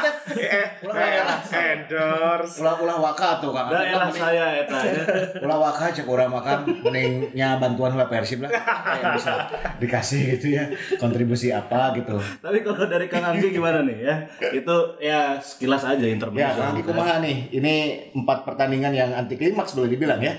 endorse 1.50 2.62
ulah-ulah 2.62 2.98
waka 3.02 3.40
tuh 3.42 3.52
Kang. 3.52 3.68
daerah 3.72 4.10
saya 4.12 4.46
eta 4.66 4.80
ya. 4.84 5.04
ulah 5.46 5.58
waka 5.60 5.92
cek 5.92 6.06
urang 6.06 6.32
makan 6.32 6.68
meningnya 6.86 7.58
bantuan 7.58 7.96
lah 7.96 8.08
Persib 8.12 8.46
lah 8.46 8.52
yang 9.00 9.16
bisa 9.16 9.34
dikasih 9.80 10.38
gitu 10.38 10.54
ya 10.56 10.66
kontribusi 10.98 11.50
apa 11.54 11.94
gitu 11.98 12.18
Tapi 12.40 12.62
kalau 12.66 12.86
dari 12.86 13.08
Kang 13.08 13.26
Anggi 13.26 13.52
gimana 13.54 13.84
nih 13.86 13.98
ya? 14.04 14.16
Itu 14.52 14.98
ya 15.00 15.38
sekilas 15.40 15.86
aja 15.86 16.02
ya 16.02 16.12
intermezzo. 16.14 16.60
Kang 16.60 16.78
kumaha 16.84 17.22
nih 17.24 17.50
ini 17.54 17.74
empat 18.16 18.44
pertandingan 18.48 18.94
yang 18.96 19.10
anti 19.14 19.36
klimaks 19.38 19.76
boleh 19.78 19.90
dibilang 19.92 20.20
ya 20.20 20.34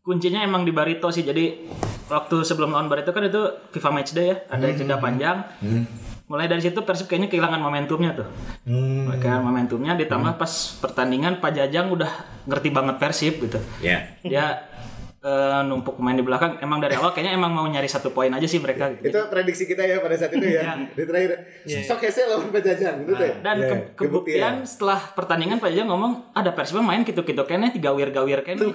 Kuncinya 0.00 0.40
emang 0.40 0.64
di 0.64 0.72
Barito 0.72 1.12
sih. 1.12 1.22
Jadi 1.22 1.68
waktu 2.08 2.36
sebelum 2.40 2.72
lawan 2.72 2.88
Barito 2.88 3.12
kan 3.12 3.20
itu 3.20 3.42
FIFA 3.70 3.90
Matchday 4.00 4.26
ya, 4.32 4.36
ada 4.48 4.66
jeda 4.72 4.96
panjang. 4.96 5.44
Mulai 6.30 6.46
dari 6.46 6.62
situ 6.62 6.78
Persib 6.80 7.04
kayaknya 7.04 7.26
kehilangan 7.26 7.58
momentumnya 7.58 8.14
tuh. 8.14 8.28
Kehilangan 9.12 9.42
momentumnya 9.42 9.98
ditambah 9.98 10.38
pas 10.38 10.52
pertandingan 10.78 11.36
Pak 11.36 11.50
Jajang 11.52 11.90
udah 11.90 12.06
ngerti 12.46 12.70
banget 12.70 12.96
Persib 12.96 13.42
gitu. 13.42 13.58
ya 13.82 13.98
Dia 14.22 14.46
eh, 15.18 15.60
numpuk 15.62 15.98
pemain 15.98 16.14
di 16.14 16.22
belakang. 16.22 16.56
Emang 16.56 16.78
dari 16.78 16.94
awal 16.94 17.10
kayaknya 17.10 17.34
emang 17.34 17.50
mau 17.50 17.66
nyari 17.66 17.84
satu 17.84 18.08
poin 18.08 18.30
aja 18.30 18.46
sih 18.46 18.56
mereka. 18.56 18.94
gitu. 18.94 19.10
itu 19.10 19.20
prediksi 19.26 19.66
kita 19.66 19.82
ya 19.82 19.98
pada 19.98 20.14
saat 20.14 20.30
itu 20.30 20.46
ya 20.46 20.62
di 20.86 21.02
terakhir 21.02 21.30
sok 21.82 22.00
hese 22.00 22.22
lawan 22.24 22.48
Pejajang 22.48 22.94
gitu 23.00 23.12
teh 23.12 23.32
Dan 23.36 23.56
ke- 23.60 23.98
kebuktian 23.98 24.62
setelah 24.64 25.02
pertandingan 25.10 25.58
Pak 25.58 25.68
Jajang 25.68 25.90
ngomong 25.90 26.30
ada 26.30 26.54
Persib 26.54 26.78
main 26.78 27.02
gitu-gitu 27.02 27.42
kayaknya 27.42 27.68
tiga 27.70 27.90
wir-gawir 27.90 28.38
kayaknya. 28.40 28.70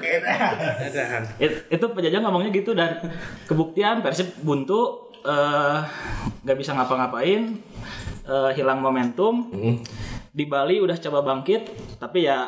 It- 1.40 1.72
itu 1.72 1.86
penjajah 1.88 2.20
ngomongnya 2.20 2.52
gitu 2.52 2.76
dan 2.76 3.00
kebuktian 3.46 4.04
Persib 4.04 4.36
buntu 4.38 5.08
eh, 5.26 5.78
nggak 6.46 6.58
bisa 6.58 6.78
ngapa-ngapain 6.78 7.42
eh, 8.30 8.52
hilang 8.56 8.80
momentum 8.80 9.50
di 10.36 10.46
Bali 10.46 10.80
udah 10.80 10.96
coba 11.02 11.26
bangkit 11.26 11.74
tapi 11.98 12.30
ya 12.30 12.48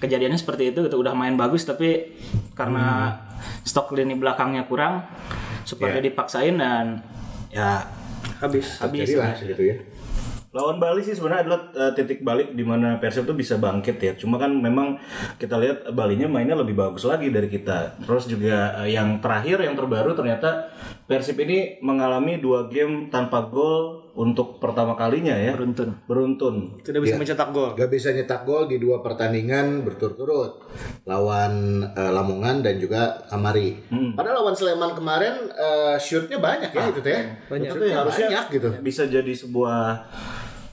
kejadiannya 0.00 0.38
seperti 0.38 0.72
itu 0.72 0.86
gitu 0.86 0.96
udah 0.96 1.12
main 1.12 1.36
bagus 1.36 1.68
tapi 1.68 2.16
karena 2.56 3.18
stok 3.66 3.92
lini 3.98 4.16
belakangnya 4.16 4.64
kurang 4.64 5.04
Supardi 5.64 6.08
dipaksain 6.08 6.56
dan 6.56 7.04
ya 7.52 7.84
Habis. 8.40 8.80
habis 8.80 9.04
Jadilah 9.04 9.36
gitu 9.36 9.62
ya. 9.62 9.76
Lawan 10.50 10.82
Bali 10.82 10.98
sih 10.98 11.14
sebenarnya 11.14 11.46
adalah 11.46 11.60
uh, 11.78 11.92
titik 11.94 12.26
balik 12.26 12.58
di 12.58 12.66
mana 12.66 12.98
Persib 12.98 13.22
tuh 13.22 13.38
bisa 13.38 13.54
bangkit 13.54 14.02
ya. 14.02 14.12
Cuma 14.18 14.34
kan 14.34 14.50
memang 14.50 14.98
kita 15.38 15.54
lihat 15.54 15.94
Balinya 15.94 16.26
mainnya 16.26 16.58
lebih 16.58 16.74
bagus 16.74 17.06
lagi 17.06 17.30
dari 17.30 17.46
kita. 17.46 18.02
Terus 18.02 18.26
juga 18.26 18.74
uh, 18.82 18.88
yang 18.88 19.22
terakhir 19.22 19.62
yang 19.62 19.78
terbaru 19.78 20.10
ternyata 20.18 20.74
Persib 21.10 21.42
ini 21.42 21.82
mengalami 21.82 22.38
dua 22.38 22.70
game 22.70 23.10
tanpa 23.10 23.50
gol 23.50 24.14
untuk 24.14 24.62
pertama 24.62 24.94
kalinya 24.94 25.34
ya. 25.34 25.58
beruntun 25.58 25.90
Beruntun. 26.06 26.78
Tidak 26.86 27.02
bisa 27.02 27.18
mencetak 27.18 27.50
gol. 27.50 27.74
Gak 27.74 27.90
bisa 27.90 28.14
nyetak 28.14 28.46
gol 28.46 28.70
di 28.70 28.78
dua 28.78 29.02
pertandingan 29.02 29.82
berturut-turut 29.82 30.62
lawan 31.10 31.82
eh, 31.98 32.12
Lamongan 32.14 32.62
dan 32.62 32.78
juga 32.78 33.26
Kamari. 33.26 33.74
Padahal 33.90 34.46
lawan 34.46 34.54
Sleman 34.54 34.94
kemarin 34.94 35.50
eh, 35.50 35.98
shootnya 35.98 36.38
banyak 36.38 36.70
ya 36.70 36.94
itu 36.94 37.02
teh. 37.02 37.26
banyak. 37.50 37.74
Shootnya 37.74 37.96
Harusnya 38.06 38.28
banyak 38.30 38.44
gitu. 38.54 38.68
Bisa 38.78 39.02
jadi 39.10 39.32
sebuah 39.34 40.06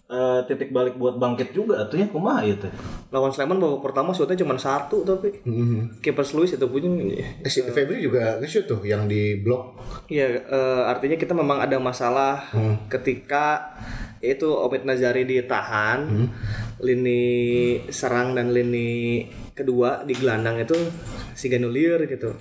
uh, 0.07 0.39
titik 0.43 0.71
balik 0.71 0.95
buat 0.95 1.15
bangkit 1.15 1.51
juga 1.51 1.83
artinya 1.83 2.07
kumaha 2.07 2.41
itu. 2.43 2.67
Lawan 3.11 3.31
Sleman 3.31 3.59
babak 3.59 3.91
pertama 3.91 4.11
shootnya 4.11 4.39
cuma 4.39 4.55
satu 4.55 5.03
tapi 5.03 5.31
Mhm. 5.43 5.99
kiper 5.99 6.25
Luis 6.33 6.55
itu 6.55 6.65
punya 6.67 6.89
Eh, 7.43 7.51
si 7.51 7.63
Febri 7.63 8.03
juga 8.03 8.39
nge-shoot 8.39 8.67
tuh 8.67 8.81
yang 8.83 9.07
di 9.07 9.39
blok. 9.39 9.79
Iya, 10.07 10.43
eh, 10.43 10.81
artinya 10.87 11.15
kita 11.15 11.31
memang 11.31 11.59
ada 11.59 11.77
masalah 11.79 12.47
ketika 12.87 13.75
itu 14.17 14.49
Omid 14.49 14.81
Nazari 14.81 15.23
ditahan, 15.23 16.09
lini 16.81 17.23
serang 17.89 18.37
dan 18.37 18.53
lini 18.53 19.25
kedua 19.57 20.05
di 20.05 20.13
gelandang 20.13 20.61
itu 20.61 20.77
si 21.33 21.49
Ganulir 21.49 22.05
gitu. 22.05 22.37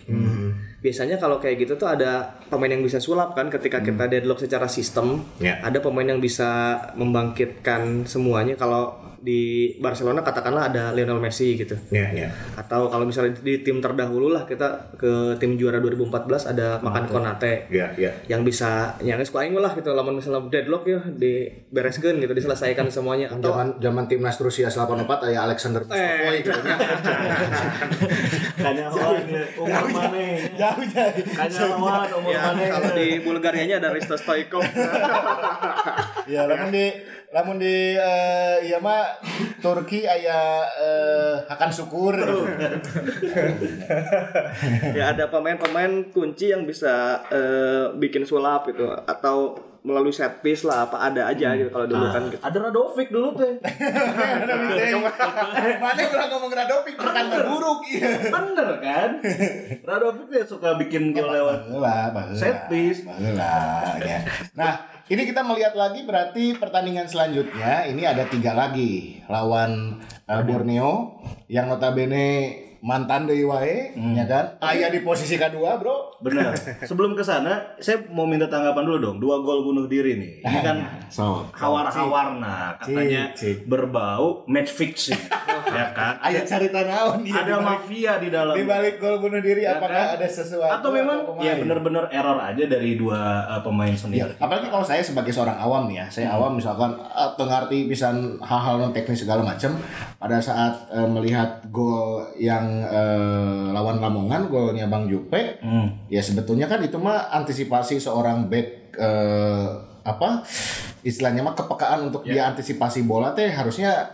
Biasanya 0.84 1.16
kalau 1.16 1.40
kayak 1.40 1.66
gitu 1.66 1.74
tuh 1.80 1.88
ada 1.88 2.36
pemain 2.52 2.70
yang 2.70 2.84
bisa 2.84 3.00
sulap 3.00 3.32
kan 3.32 3.48
ketika 3.48 3.80
kita 3.80 4.06
deadlock 4.06 4.38
secara 4.38 4.68
sistem. 4.68 5.24
Ya. 5.40 5.58
Ada 5.64 5.80
pemain 5.80 6.06
yang 6.06 6.20
bisa 6.20 6.78
membangkitkan 6.94 8.04
semuanya 8.04 8.54
kalau 8.54 9.15
di 9.20 9.72
Barcelona 9.78 10.20
katakanlah 10.20 10.68
ada 10.68 10.92
Lionel 10.92 11.18
Messi 11.18 11.56
gitu. 11.56 11.76
Ya, 11.88 12.08
ya. 12.12 12.28
Atau 12.54 12.88
kalau 12.88 13.04
misalnya 13.04 13.36
di 13.40 13.60
tim 13.60 13.80
terdahulu 13.80 14.32
lah 14.32 14.44
kita 14.44 14.96
ke 14.96 15.36
tim 15.36 15.56
juara 15.56 15.78
2014 15.80 16.52
ada 16.52 16.78
Makan 16.80 17.04
Konate 17.06 17.68
Ya, 17.68 17.88
ya. 17.96 18.12
yang 18.26 18.42
bisa 18.42 18.94
yang 19.00 19.16
geus 19.16 19.32
ku 19.32 19.38
aing 19.38 19.56
lah 19.56 19.72
gitu 19.72 19.92
lamun 19.92 20.18
misalnya 20.18 20.44
deadlock 20.48 20.84
ya 20.84 21.00
dibereskeun 21.08 22.20
gitu 22.20 22.32
diselesaikan 22.32 22.86
semuanya 22.88 23.30
atau 23.30 23.52
Zaman 23.52 23.78
zaman 23.80 24.04
timnas 24.06 24.36
Rusia 24.36 24.68
84 24.68 25.26
aya 25.30 25.46
Alexander 25.46 25.82
Mustafoy 25.82 26.36
gitu 26.42 26.60
nya. 26.60 26.76
Kanya 28.56 28.84
ya, 28.86 28.88
umur 29.56 29.90
mana? 29.92 30.22
Jauh 30.56 30.84
jadi. 30.84 31.22
Kanya 31.22 31.58
lawan 31.68 32.10
umur 32.18 32.30
ya 32.32 32.40
mana? 32.50 32.62
kalau 32.68 32.90
di 32.94 33.06
Bulgarianya 33.20 33.76
ada 33.78 33.88
Risto 33.92 34.16
Stoikov 34.16 34.64
Ya, 36.32 36.42
lamun 36.50 36.74
di 36.74 36.90
lamun 37.34 37.58
di 37.58 37.98
eh, 37.98 38.56
iya 38.62 38.78
mah 38.78 39.18
Turki 39.58 40.06
aya 40.06 40.62
eh, 40.62 41.34
Hakan 41.50 41.74
Syukur 41.74 42.14
gitu. 42.14 42.46
ya 44.98 45.10
ada 45.10 45.26
pemain-pemain 45.26 46.10
kunci 46.14 46.54
yang 46.54 46.62
bisa 46.62 47.26
eh, 47.30 47.90
bikin 47.98 48.22
sulap 48.22 48.70
gitu 48.70 48.86
atau 48.90 49.58
melalui 49.86 50.10
set 50.10 50.42
piece 50.42 50.66
lah 50.66 50.90
apa 50.90 50.98
ada 50.98 51.30
aja 51.30 51.54
gitu 51.54 51.70
kalau 51.70 51.86
dulu 51.86 52.10
kan 52.10 52.26
gitu. 52.26 52.42
Ada 52.42 52.58
Radovic 52.58 53.08
dulu 53.14 53.38
teh. 53.38 53.54
Mana 55.82 56.02
bilang 56.10 56.28
ngomong 56.34 56.50
Radovic 56.50 56.98
pertanda 56.98 57.46
buruk 57.46 57.86
iya. 57.86 58.26
Bener 58.26 58.70
kan? 58.82 59.10
Radovic 59.86 60.28
ya 60.34 60.42
suka 60.42 60.74
bikin 60.74 61.14
gol 61.14 61.30
lewat 61.30 61.70
baheula. 61.70 62.34
Set 62.34 62.66
piece. 62.66 63.06
Baheula, 63.06 63.94
ya. 64.02 64.26
Nah, 64.58 64.90
ini 65.06 65.22
kita 65.22 65.46
melihat 65.46 65.78
lagi 65.78 66.02
berarti 66.02 66.58
pertandingan 66.58 67.06
selanjutnya 67.06 67.86
ini 67.86 68.02
ada 68.02 68.26
tiga 68.26 68.58
lagi 68.58 69.22
lawan 69.30 70.02
eh, 70.26 70.42
Borneo 70.42 71.22
yang 71.46 71.70
notabene 71.70 72.65
mantan 72.86 73.26
deui 73.26 73.42
wae, 73.42 73.90
ya 74.14 74.22
kan? 74.24 74.54
Aya 74.60 74.86
di 74.86 75.02
posisi 75.02 75.34
kedua, 75.34 75.74
Bro. 75.74 76.22
Benar. 76.22 76.54
Sebelum 76.88 77.12
ke 77.12 77.20
sana, 77.20 77.74
saya 77.76 77.98
mau 78.08 78.22
minta 78.24 78.46
tanggapan 78.46 78.86
dulu 78.86 78.98
dong. 79.00 79.16
Dua 79.18 79.42
gol 79.42 79.60
bunuh 79.62 79.84
diri 79.84 80.14
nih. 80.14 80.32
Ini 80.40 80.58
kan 80.60 80.76
So, 81.08 81.42
hawar-hawarna 81.50 82.78
katanya 82.78 83.30
Cik, 83.30 83.36
cik. 83.36 83.56
berbau 83.66 84.46
match 84.46 84.70
fixing. 84.70 85.18
ya 85.68 85.90
kan? 85.90 86.14
aya 86.20 86.42
cerita 86.42 86.78
naon 86.80 87.20
dia 87.20 87.34
Ada 87.34 87.42
di 87.44 87.52
balik- 87.52 87.66
mafia 87.66 88.12
di 88.16 88.28
dalam. 88.28 88.54
di 88.54 88.62
balik 88.62 88.94
gol 88.96 89.18
bunuh 89.18 89.38
diri 89.38 89.62
Ya 89.62 89.76
apakah 89.76 89.92
kan? 90.08 90.16
ada 90.16 90.26
sesuatu 90.26 90.70
Atau 90.72 90.90
memang 90.90 91.26
pemain? 91.26 91.42
ya 91.42 91.52
bener-bener 91.56 92.04
error 92.08 92.38
aja 92.38 92.64
dari 92.64 92.94
dua 92.94 93.18
uh, 93.48 93.60
pemain 93.60 93.88
Ya, 93.88 93.98
sendiri. 93.98 94.32
apalagi 94.36 94.68
kalau 94.68 94.82
saya 94.82 95.00
sebagai 95.00 95.30
seorang 95.30 95.56
awam 95.56 95.86
nih 95.86 95.96
ya, 95.96 96.06
saya 96.08 96.28
awam 96.32 96.54
misalkan 96.54 96.94
uh, 96.94 97.34
tengarti 97.34 97.86
pisan 97.86 98.38
hal-hal 98.40 98.78
non 98.78 98.92
teknis 98.92 99.18
segala 99.18 99.42
macam 99.42 99.74
pada 100.16 100.38
saat 100.38 100.74
eh, 100.88 101.04
melihat 101.04 101.66
gol 101.68 102.22
yang 102.36 102.75
eh, 102.78 103.64
lawan 103.70 103.96
Lamongan 103.96 104.46
golnya 104.46 104.86
Bang 104.86 105.06
Jupe, 105.06 105.56
Hmm. 105.58 106.04
ya 106.06 106.18
sebetulnya 106.18 106.64
kan 106.64 106.80
itu 106.80 106.96
mah 106.96 107.30
antisipasi 107.32 107.96
seorang 107.96 108.46
back 108.46 108.68
eh, 108.94 109.66
apa 110.02 110.42
istilahnya 111.02 111.42
mah 111.42 111.52
kepekaan 111.52 112.06
untuk 112.06 112.22
dia 112.24 112.46
antisipasi 112.46 113.02
bola 113.02 113.30
teh 113.30 113.48
harusnya 113.48 114.06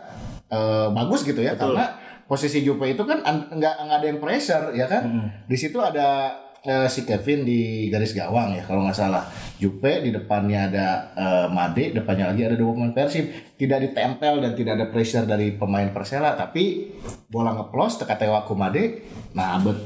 eh, 0.47 0.89
bagus 0.89 1.23
gitu 1.23 1.39
ya 1.39 1.53
karena 1.55 1.97
posisi 2.25 2.61
Jupe 2.61 2.87
itu 2.87 3.03
kan 3.03 3.21
an- 3.21 3.49
nggak 3.51 3.75
nggak 3.83 3.99
ada 3.99 4.07
yang 4.07 4.19
pressure 4.19 4.73
ya 4.73 4.87
kan? 4.87 5.03
Di 5.45 5.55
situ 5.55 5.77
ada 5.77 6.33
eh, 6.63 6.89
si 6.89 7.03
Kevin 7.03 7.43
di 7.43 7.91
garis 7.91 8.15
gawang 8.15 8.55
ya 8.55 8.63
kalau 8.63 8.87
nggak 8.87 8.99
salah 8.99 9.27
Jupe 9.59 10.03
di 10.03 10.11
depannya 10.11 10.71
ada 10.71 10.87
eh, 11.15 11.47
Made 11.51 11.95
depannya 11.95 12.31
lagi 12.31 12.43
ada 12.47 12.57
dua 12.59 12.75
pemain 12.75 12.95
Persib 12.95 13.31
tidak 13.59 13.91
ditempel 13.91 14.43
dan 14.43 14.53
tidak 14.55 14.73
ada 14.79 14.87
pressure 14.91 15.27
dari 15.27 15.55
pemain 15.55 15.91
Persela 15.91 16.35
tapi 16.39 16.95
bola 17.31 17.55
ngeplos 17.55 18.03
teka 18.03 18.15
tewa 18.15 18.47
ku 18.47 18.55
Made 18.55 19.03
nah 19.35 19.59
bet 19.59 19.79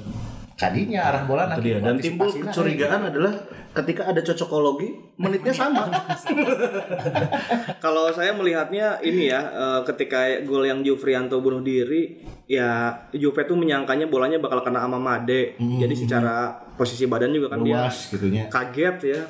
kadinya 0.56 1.12
arah 1.12 1.22
bola 1.28 1.44
Itu 1.52 1.60
dia. 1.60 1.78
Dan 1.84 2.00
timbul 2.00 2.32
kecurigaan 2.32 3.12
adalah 3.12 3.32
ketika 3.76 4.08
ada 4.08 4.24
cocokologi, 4.24 4.88
menitnya 5.20 5.52
sama. 5.52 5.84
Kalau 7.84 8.08
saya 8.16 8.32
melihatnya 8.32 9.04
ini 9.04 9.28
ya, 9.28 9.40
eh, 9.52 9.80
ketika 9.84 10.24
gol 10.48 10.64
yang 10.64 10.80
Jufrianto 10.80 11.44
bunuh 11.44 11.60
diri, 11.60 12.24
ya 12.46 12.94
Juve 13.10 13.42
tuh 13.42 13.58
menyangkanya 13.58 14.06
bolanya 14.06 14.38
bakal 14.38 14.62
kena 14.62 14.86
sama 14.86 14.98
Made. 15.02 15.58
Jadi 15.58 15.94
secara 15.94 16.66
posisi 16.76 17.08
badan 17.08 17.32
juga 17.32 17.56
kan 17.56 17.64
dia 17.64 17.88
luas 17.88 18.12
gitunya 18.12 18.46
kaget 18.52 18.96
ya. 19.02 19.20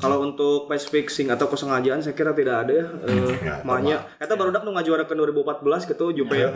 Kalau 0.00 0.24
untuk 0.24 0.66
match 0.66 0.88
fixing 0.88 1.28
atau 1.30 1.46
kesengajaan 1.46 2.00
saya 2.00 2.16
kira 2.16 2.32
tidak 2.32 2.66
ada 2.66 2.72
ya. 2.72 2.86
Eh, 3.06 3.62
makanya 3.62 4.08
eta 4.16 4.34
baru 4.34 4.50
dak 4.50 4.64
nu 4.64 4.72
ngajuarakeun 4.74 5.20
2014 5.36 5.92
gitu 5.92 6.04
Juve 6.16 6.36
ya. 6.36 6.50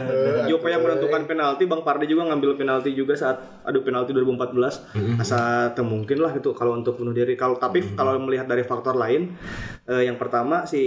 Juve 0.49 0.67
yang 0.73 0.83
menentukan 0.83 1.29
penalti, 1.29 1.69
Bang 1.69 1.85
Pardi 1.85 2.09
juga 2.09 2.27
ngambil 2.33 2.57
penalti 2.57 2.91
juga 2.97 3.15
saat 3.15 3.39
adu 3.63 3.85
penalti 3.85 4.17
2014. 4.17 5.21
Asa 5.21 5.71
teu 5.77 5.85
mungkin 5.85 6.25
lah 6.25 6.33
gitu 6.35 6.57
kalau 6.57 6.75
untuk 6.75 6.97
bunuh 6.99 7.13
diri. 7.13 7.37
Kalau 7.37 7.61
tapi 7.61 7.85
kalau 7.95 8.17
melihat 8.19 8.49
dari 8.49 8.65
faktor 8.65 8.97
lain 8.97 9.37
eh, 9.87 10.09
yang 10.09 10.17
pertama 10.17 10.65
si 10.65 10.81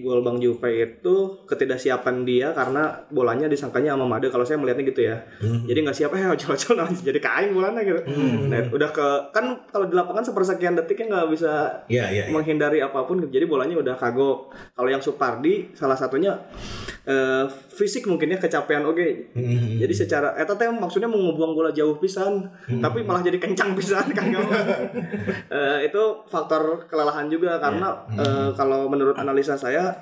gol 0.00 0.22
Bang 0.22 0.38
Juve 0.38 0.70
itu 0.70 1.42
ketidaksiapan 1.50 2.22
dia 2.22 2.54
karena 2.54 3.02
bolanya 3.10 3.50
disangkanya 3.50 3.98
sama 3.98 4.06
Made 4.06 4.30
kalau 4.30 4.46
saya 4.46 4.61
melihatnya 4.62 4.86
gitu 4.86 5.02
ya. 5.02 5.16
Jadi 5.42 5.78
nggak 5.82 5.96
siap 5.98 6.14
eh 6.14 6.30
ojol-ojol 6.30 6.74
nah, 6.78 6.88
jadi 6.88 7.18
kain 7.18 7.50
bolanya 7.50 7.82
gitu. 7.82 8.00
Nah, 8.46 8.70
udah 8.70 8.90
ke 8.94 9.06
kan 9.34 9.44
kalau 9.68 9.90
di 9.90 9.94
lapangan 9.98 10.22
sepersekian 10.22 10.78
detiknya 10.78 11.06
nggak 11.10 11.28
bisa 11.34 11.52
Iya, 11.90 12.06
iya, 12.14 12.22
iya. 12.28 12.32
menghindari 12.32 12.78
apa 12.78 13.02
pun 13.02 13.18
jadi 13.26 13.44
bolanya 13.44 13.74
udah 13.82 13.98
kagok. 13.98 14.54
Kalau 14.78 14.88
yang 14.88 15.02
Supardi 15.02 15.74
salah 15.74 15.98
satunya 15.98 16.38
eh, 17.02 17.44
fisik 17.74 18.06
mungkin 18.06 18.30
ya 18.30 18.38
kecapean 18.38 18.86
oke. 18.86 19.34
Jadi 19.82 19.94
secara 19.94 20.38
eta 20.38 20.54
teh 20.54 20.70
maksudnya 20.70 21.10
mau 21.10 21.18
ngebuang 21.18 21.52
bola 21.52 21.70
jauh 21.74 21.98
pisan 21.98 22.46
tapi 22.78 23.02
malah 23.02 23.24
jadi 23.24 23.42
kencang 23.42 23.74
pisan 23.74 24.06
kan 24.14 24.30
Eh, 25.52 25.78
itu 25.88 26.02
faktor 26.28 26.88
kelelahan 26.88 27.28
juga 27.28 27.60
karena 27.60 28.04
eh, 28.16 28.50
kalau 28.56 28.88
menurut 28.88 29.16
analisa 29.16 29.56
saya 29.56 29.96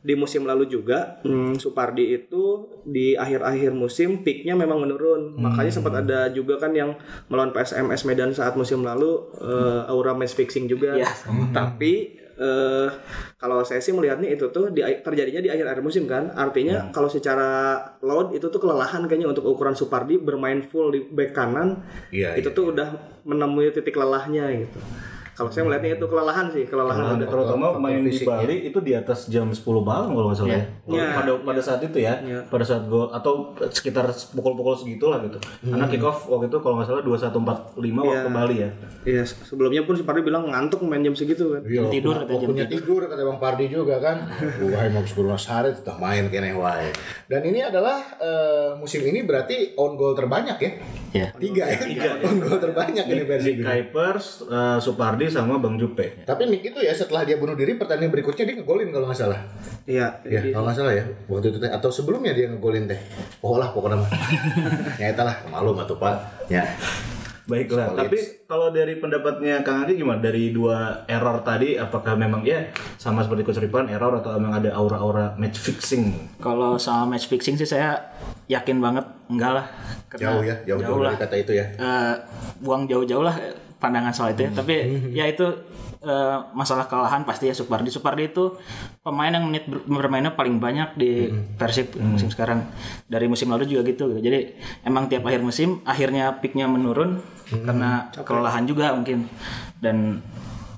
di 0.00 0.12
musim 0.16 0.44
lalu 0.44 0.68
juga 0.68 1.20
hmm, 1.24 1.56
Supardi 1.56 2.16
itu 2.16 2.68
di 2.84 3.16
akhir-akhir 3.16 3.72
musim 3.72 4.03
peaknya 4.24 4.54
memang 4.58 4.82
menurun. 4.82 5.38
Makanya 5.38 5.72
sempat 5.72 5.94
ada 6.04 6.28
juga 6.32 6.60
kan 6.60 6.74
yang 6.74 6.96
melawan 7.30 7.54
PSMS 7.54 8.04
Medan 8.04 8.30
saat 8.34 8.58
musim 8.58 8.84
lalu 8.84 9.30
eh, 9.40 9.90
aura 9.90 10.12
match 10.12 10.36
fixing 10.36 10.68
juga. 10.68 10.96
Iya. 10.98 11.10
tapi 11.54 12.20
eh 12.34 12.90
kalau 13.38 13.62
saya 13.62 13.78
sih 13.78 13.94
melihatnya 13.94 14.26
itu 14.26 14.50
tuh 14.50 14.74
di, 14.74 14.82
terjadinya 14.82 15.38
di 15.38 15.50
akhir 15.50 15.66
akhir 15.70 15.82
musim 15.86 16.04
kan. 16.04 16.34
Artinya 16.34 16.90
kalau 16.90 17.06
secara 17.06 17.78
load 18.02 18.34
itu 18.34 18.50
tuh 18.50 18.58
kelelahan 18.58 19.06
kayaknya 19.06 19.30
untuk 19.30 19.46
ukuran 19.46 19.78
Supardi 19.78 20.18
bermain 20.18 20.66
full 20.66 20.90
di 20.90 21.00
back 21.06 21.30
kanan. 21.30 21.80
Iya, 22.10 22.34
itu 22.34 22.50
tuh 22.50 22.74
udah 22.74 23.20
menemui 23.24 23.70
titik 23.70 23.94
lelahnya 23.94 24.50
gitu 24.52 24.80
Kalau 25.34 25.50
saya 25.50 25.66
melihatnya 25.66 25.98
itu 25.98 26.06
kelelahan 26.06 26.46
sih, 26.48 26.62
kelelahan. 26.64 27.18
Nah, 27.18 27.26
terutama 27.26 27.66
main 27.76 28.00
di 28.00 28.22
Bali 28.22 28.70
itu 28.70 28.78
di 28.78 28.94
atas 28.94 29.26
jam 29.26 29.50
10 29.50 29.60
malam 29.82 30.14
kalau 30.14 30.30
nggak 30.30 30.38
salah 30.38 30.54
ya. 30.54 30.62
Iya. 30.86 31.06
Pada 31.12 31.30
pada 31.42 31.60
saat 31.60 31.80
itu 31.82 31.98
ya, 31.98 32.14
pada 32.46 32.62
saat 32.62 32.86
gol 32.86 33.10
atau 33.10 33.50
sekitar 33.68 34.06
pukul-pukul 34.30 34.78
segitulah 34.78 35.18
gitu. 35.26 35.42
Karena 35.60 35.90
kick 35.90 36.00
off 36.00 36.30
waktu 36.30 36.46
itu 36.46 36.58
kalau 36.58 36.78
nggak 36.78 36.88
salah 36.88 37.02
2145 37.02 37.74
waktu 38.00 38.28
Bali 38.30 38.56
ya. 38.62 38.70
Iya, 39.04 39.22
sebelumnya 39.26 39.82
pun 39.82 39.94
si 39.94 40.06
Pardi 40.06 40.22
bilang 40.22 40.46
ngantuk 40.46 40.80
main 40.86 41.02
jam 41.02 41.12
segitu 41.12 41.50
kan. 41.52 41.62
Iya, 41.66 41.82
Tidur 41.90 42.14
waktu- 42.14 42.22
katanya 42.24 42.38
jam 42.38 42.48
waktunya 42.48 42.66
tidur 42.70 43.00
kata 43.04 43.22
Bang 43.26 43.40
Pardi 43.42 43.64
juga 43.66 43.96
kan. 43.98 44.16
Wah, 44.70 44.86
mau 44.88 45.02
sekolah 45.02 45.36
sehari 45.36 45.74
tetap 45.74 45.98
main 45.98 46.30
kene 46.30 46.54
wae. 46.54 46.94
Dan 47.26 47.42
ini 47.42 47.60
adalah 47.60 47.98
eh, 48.16 48.70
musim 48.78 49.02
ini 49.02 49.26
berarti 49.26 49.74
on 49.74 49.98
goal 49.98 50.14
terbanyak 50.14 50.56
ya. 50.56 50.70
Ya. 51.14 51.28
Tiga 51.30 51.64
ya. 51.66 51.78
On 52.26 52.36
goal 52.38 52.58
terbanyak 52.58 53.06
ini 53.06 53.22
versi 53.22 53.54
Di 53.54 53.62
Kuipers, 53.62 54.42
eh, 54.44 54.78
Supardi 54.78 55.23
sama 55.28 55.56
Bang 55.58 55.76
Jupe. 55.76 56.22
Tapi 56.22 56.46
Nick 56.46 56.64
itu 56.64 56.78
ya 56.78 56.90
setelah 56.90 57.22
dia 57.22 57.36
bunuh 57.36 57.54
diri 57.54 57.74
pertandingan 57.74 58.12
berikutnya 58.12 58.44
dia 58.44 58.56
ngegolin 58.56 58.88
kalau 58.88 59.06
nggak 59.08 59.20
salah. 59.20 59.40
Iya, 59.84 60.06
Ya, 60.24 60.40
kalau 60.50 60.64
nggak 60.64 60.78
salah 60.78 60.92
ya. 60.96 61.04
Waktu 61.28 61.52
itu 61.52 61.58
teh 61.60 61.68
atau 61.68 61.90
sebelumnya 61.90 62.32
dia 62.32 62.48
ngegolin 62.48 62.88
teh. 62.88 63.00
Oh 63.40 63.56
lah 63.56 63.68
pokoknya 63.70 64.00
mah. 64.00 64.10
ya 65.02 65.12
itulah 65.12 65.36
malu 65.48 65.72
mah 65.72 65.84
tuh 65.84 65.96
Pak. 65.96 66.48
Ya. 66.48 66.64
Baiklah, 67.44 67.92
Solid. 67.92 68.08
tapi 68.08 68.18
kalau 68.48 68.72
dari 68.72 68.96
pendapatnya 68.96 69.60
Kang 69.60 69.84
Adi 69.84 70.00
gimana? 70.00 70.16
Dari 70.16 70.48
dua 70.48 71.04
error 71.04 71.44
tadi, 71.44 71.76
apakah 71.76 72.16
memang 72.16 72.40
ya 72.40 72.72
sama 72.96 73.20
seperti 73.20 73.44
Coach 73.44 73.60
Ripan 73.60 73.84
error 73.92 74.16
atau 74.16 74.32
memang 74.40 74.64
ada 74.64 74.72
aura-aura 74.72 75.36
match 75.36 75.60
fixing? 75.60 76.08
Kalau 76.40 76.80
sama 76.80 77.12
match 77.12 77.28
fixing 77.28 77.60
sih 77.60 77.68
saya 77.68 78.00
yakin 78.48 78.80
banget 78.80 79.04
enggak 79.28 79.60
lah. 79.60 79.66
Karena 80.08 80.24
Jauh 80.24 80.40
ya, 80.40 80.56
jauh, 80.64 80.80
jauh, 80.80 81.00
lah. 81.04 81.12
dari 81.12 81.20
kata 81.20 81.36
itu 81.36 81.52
ya. 81.52 81.66
Eh, 81.76 82.14
buang 82.64 82.88
jauh-jauh 82.88 83.20
lah 83.20 83.36
pandangan 83.84 84.16
soal 84.16 84.32
itu 84.32 84.48
ya. 84.48 84.50
Tapi 84.56 84.74
ya 85.12 85.24
itu 85.28 85.44
eh, 86.00 86.36
masalah 86.56 86.88
kelelahan 86.88 87.28
pasti 87.28 87.52
ya 87.52 87.54
Supardi. 87.54 87.92
Supardi 87.92 88.32
itu 88.32 88.56
pemain 89.04 89.28
yang 89.28 89.44
menit 89.44 89.68
ber- 89.68 89.84
bermainnya 89.84 90.32
paling 90.32 90.56
banyak 90.56 90.96
di 90.96 91.28
Persib 91.60 91.92
musim 92.00 92.32
sekarang. 92.32 92.64
Dari 93.04 93.28
musim 93.28 93.52
lalu 93.52 93.68
juga 93.68 93.84
gitu. 93.84 94.08
gitu. 94.08 94.24
Jadi 94.24 94.56
emang 94.82 95.12
tiap 95.12 95.28
akhir 95.28 95.44
musim 95.44 95.84
akhirnya 95.84 96.40
peaknya 96.40 96.64
menurun 96.64 97.20
karena 97.52 98.08
kelelahan 98.24 98.64
juga 98.64 98.96
mungkin. 98.96 99.28
Dan 99.84 100.24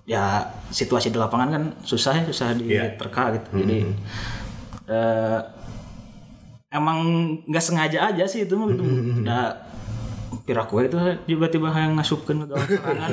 ya 0.06 0.50
situasi 0.70 1.10
di 1.10 1.18
lapangan 1.18 1.48
kan 1.50 1.62
susah 1.86 2.18
ya, 2.18 2.22
susah 2.26 2.54
diterka 2.58 3.38
gitu. 3.38 3.48
Jadi 3.62 3.78
eh, 4.90 5.40
emang 6.70 6.98
nggak 7.46 7.64
sengaja 7.64 8.10
aja 8.10 8.24
sih 8.26 8.44
itu 8.46 8.54
mah 8.58 8.68
gitu. 8.70 8.82
Udah 9.22 9.44
kira 10.42 10.62
kue 10.62 10.84
itu 10.84 10.94
tiba-tiba 11.24 11.70
yang 11.70 11.94
ngasupkan 11.94 12.38
ke 12.38 12.46
gawang 12.46 12.68
serangan 12.68 13.10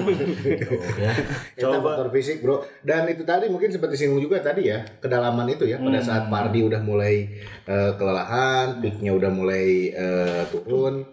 ya. 1.03 1.12
Itu 1.55 1.67
faktor 1.75 2.08
fisik 2.10 2.39
bro. 2.39 2.62
Dan 2.79 3.05
itu 3.08 3.22
tadi 3.22 3.48
mungkin 3.48 3.70
seperti 3.70 3.96
singgung 3.96 4.20
juga 4.20 4.38
tadi 4.39 4.67
ya 4.67 4.82
kedalaman 4.98 5.48
itu 5.48 5.63
ya 5.63 5.77
pada 5.77 5.98
saat 5.98 6.27
Pardi 6.27 6.62
udah 6.62 6.79
mulai 6.79 7.29
eh, 7.63 7.91
kelelahan 7.93 8.77
peaknya 8.79 9.12
udah 9.12 9.29
mulai 9.29 9.65
eh, 9.89 10.43
turun. 10.48 11.05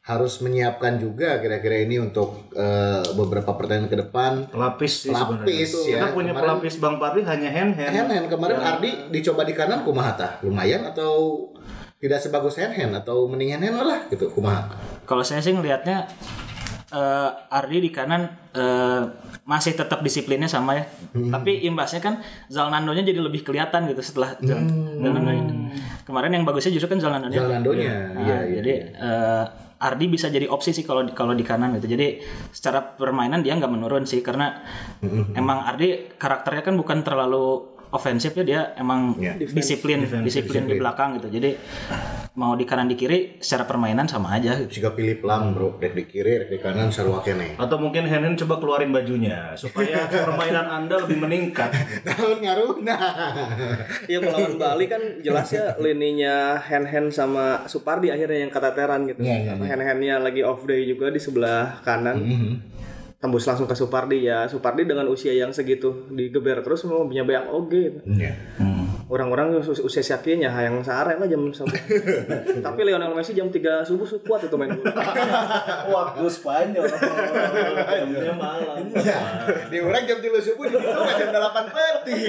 Harus 0.00 0.38
menyiapkan 0.38 0.98
juga 0.98 1.38
kira-kira 1.38 1.80
ini 1.80 1.98
untuk 1.98 2.50
eh, 2.52 3.02
beberapa 3.12 3.50
pertandingan 3.52 3.86
ke 3.86 3.98
depan. 4.00 4.32
Pelapis 4.48 4.92
sih 5.00 5.10
Pelapis, 5.10 5.70
sebenarnya. 5.70 5.86
ya. 5.86 5.98
Kita 6.00 6.08
punya 6.10 6.32
Kemarin- 6.32 6.42
pelapis 6.56 6.74
Bang 6.78 6.96
Pardi 6.96 7.20
hanya 7.22 7.48
hand 7.48 7.72
hand. 7.74 7.92
hand 7.92 8.10
hand 8.10 8.26
kemarin 8.28 8.58
Ardi 8.58 8.90
dicoba 9.08 9.42
di 9.42 9.52
kanan 9.52 9.82
kumaha 9.82 10.12
tah? 10.14 10.32
Lumayan 10.40 10.82
atau 10.84 11.46
tidak 12.00 12.18
sebagus 12.18 12.56
hand 12.56 12.96
atau 12.96 13.28
mending 13.28 13.52
hand 13.52 13.64
hand 13.68 13.84
lah 13.84 14.00
gitu 14.08 14.32
kumaha. 14.32 14.72
Kalau 15.04 15.20
saya 15.20 15.44
sih 15.44 15.52
ngelihatnya 15.52 16.08
eh, 16.96 17.30
Ardi 17.52 17.78
di 17.84 17.90
kanan 17.92 18.24
eh, 18.56 19.02
masih 19.44 19.76
tetap 19.76 20.00
disiplinnya 20.00 20.48
sama 20.48 20.80
ya. 20.80 20.84
Tapi 21.12 21.68
imbasnya 21.68 22.00
kan 22.00 22.24
Zalnando-nya 22.48 23.04
jadi 23.04 23.20
lebih 23.20 23.44
kelihatan 23.44 23.84
gitu 23.92 24.00
setelah 24.00 24.32
Zalnando 24.40 25.12
kemarin 26.08 26.40
yang 26.40 26.44
bagusnya 26.48 26.72
justru 26.72 26.96
kan 26.96 27.04
Zalnando-nya. 27.04 27.36
Zalnando-nya, 27.36 27.94
Nah, 28.16 28.22
iya, 28.24 28.36
iya, 28.48 28.56
jadi 28.64 28.74
eh, 28.96 29.44
Ardi 29.80 30.12
bisa 30.12 30.28
jadi 30.28 30.44
opsi 30.44 30.76
sih 30.76 30.84
kalau 30.84 31.08
kalau 31.16 31.32
di 31.32 31.40
kanan 31.40 31.72
gitu. 31.80 31.88
Jadi 31.88 32.20
secara 32.52 32.84
permainan 32.84 33.40
dia 33.40 33.56
nggak 33.56 33.72
menurun 33.72 34.04
sih 34.04 34.20
karena 34.20 34.60
emang 35.32 35.64
Ardi 35.64 36.16
karakternya 36.20 36.60
kan 36.60 36.76
bukan 36.76 37.00
terlalu 37.00 37.69
ofensif 37.90 38.32
ya 38.32 38.42
dia 38.42 38.60
emang 38.74 39.14
Iya. 39.14 39.34
disiplin 39.36 39.98
disiplin 40.22 40.64
di 40.64 40.74
belakang 40.74 41.18
gitu. 41.18 41.28
Jadi 41.28 41.50
mau 42.32 42.54
di 42.54 42.62
kanan 42.62 42.86
di 42.86 42.94
kiri 42.94 43.36
secara 43.36 43.66
permainan 43.66 44.06
sama 44.06 44.32
aja 44.32 44.54
gitu. 44.56 44.78
jika 44.78 44.94
pilih 44.94 45.18
pelam 45.18 45.50
bro 45.50 45.76
dek 45.76 45.92
di 45.92 46.04
kiri 46.06 46.38
dek 46.38 46.48
di 46.48 46.58
kanan 46.58 46.86
sarua 46.88 47.18
kene 47.20 47.58
Atau 47.58 47.76
mungkin 47.76 48.06
hand 48.06 48.22
hand 48.22 48.38
coba 48.38 48.56
keluarin 48.56 48.90
bajunya 48.90 49.52
supaya 49.54 50.06
permainan 50.26 50.62
Anda 50.64 51.02
lebih 51.04 51.18
meningkat. 51.18 51.70
tahun 52.08 52.38
ngaruh 52.40 52.74
nah 52.80 53.02
Iya 54.06 54.18
melawan 54.20 54.54
Bali 54.56 54.86
kan 54.86 55.02
jelas 55.20 55.50
ya 55.50 55.74
lininya 55.76 56.56
hand 56.56 56.86
hand 56.86 57.10
sama 57.10 57.66
Supardi 57.66 58.08
akhirnya 58.08 58.46
yang 58.46 58.52
keteteran 58.52 59.04
gitu. 59.04 59.20
Iya, 59.20 59.50
Karena 59.50 59.66
hand 59.66 59.82
handnya 59.84 60.14
lagi 60.16 60.40
off 60.40 60.62
day 60.62 60.86
juga 60.86 61.10
di 61.10 61.18
sebelah 61.18 61.82
kanan. 61.82 62.16
Tembus 63.20 63.44
langsung 63.44 63.68
ke 63.68 63.76
Supardi 63.76 64.24
ya. 64.24 64.48
Supardi 64.48 64.88
dengan 64.88 65.04
usia 65.12 65.36
yang 65.36 65.52
segitu 65.52 66.08
digeber 66.08 66.64
terus 66.64 66.88
mau 66.88 67.04
punya 67.04 67.20
banyak 67.20 67.46
oge. 67.52 67.84
Gitu. 68.00 68.00
Iya. 68.16 68.32
Orang-orang 69.10 69.58
us- 69.58 69.82
usia 69.82 70.06
sakinya 70.06 70.46
yang 70.54 70.78
sehari 70.80 71.18
lah 71.18 71.26
jam 71.26 71.42
satu. 71.50 71.74
Tapi 72.66 72.80
Lionel 72.86 73.10
Messi 73.10 73.34
jam 73.34 73.50
3 73.50 73.82
subuh 73.82 74.06
su- 74.06 74.22
kuat 74.22 74.46
itu 74.46 74.54
main 74.54 74.70
bola. 74.70 74.94
Waktu 75.98 76.30
Spanyol. 76.30 76.86
Jamnya 76.86 78.34
malam. 78.38 78.86
Ya, 78.94 79.18
di 79.66 79.82
orang 79.82 80.06
jam 80.06 80.22
3 80.22 80.30
subuh 80.38 80.70
di 80.70 80.78
rumah 80.78 81.10
jam 81.10 81.34
8 81.34 81.74
pagi. 81.74 82.20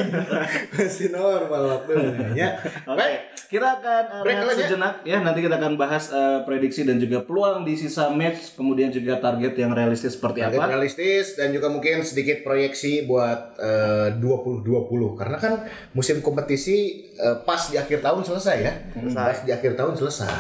Masih 0.74 1.14
normal 1.14 1.62
waktunya. 1.70 2.58
Oke, 2.90 2.98
Baik, 2.98 3.20
kita 3.46 3.68
akan 3.78 4.04
uh, 4.10 4.22
Break 4.26 4.42
sejenak 4.58 4.94
ya. 5.06 5.22
Nanti 5.22 5.40
kita 5.46 5.62
akan 5.62 5.78
bahas 5.78 6.10
uh, 6.10 6.42
prediksi 6.42 6.82
dan 6.82 6.98
juga 6.98 7.22
peluang 7.22 7.62
di 7.62 7.78
sisa 7.78 8.10
match, 8.10 8.58
kemudian 8.58 8.90
juga 8.90 9.22
target 9.22 9.54
yang 9.54 9.70
realistis 9.70 10.18
seperti 10.18 10.42
target 10.42 10.58
apa. 10.58 10.74
realistis 10.74 11.38
dan 11.38 11.54
juga 11.54 11.70
mungkin 11.70 12.02
sedikit 12.02 12.42
proyeksi 12.42 13.06
buat 13.06 13.60
eh, 13.60 14.18
2020 14.18 14.66
karena 15.14 15.38
kan 15.38 15.54
musim 15.94 16.24
kompetisi 16.24 16.71
eh, 17.18 17.38
pas 17.44 17.62
di 17.70 17.76
akhir 17.76 18.00
tahun 18.00 18.24
selesai 18.24 18.58
ya. 18.62 18.74
Pas 19.16 19.40
di 19.44 19.52
akhir 19.52 19.76
tahun 19.76 19.94
selesai. 19.98 20.32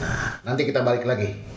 Nah, 0.00 0.40
nanti 0.46 0.68
kita 0.68 0.84
balik 0.84 1.08
lagi. 1.08 1.50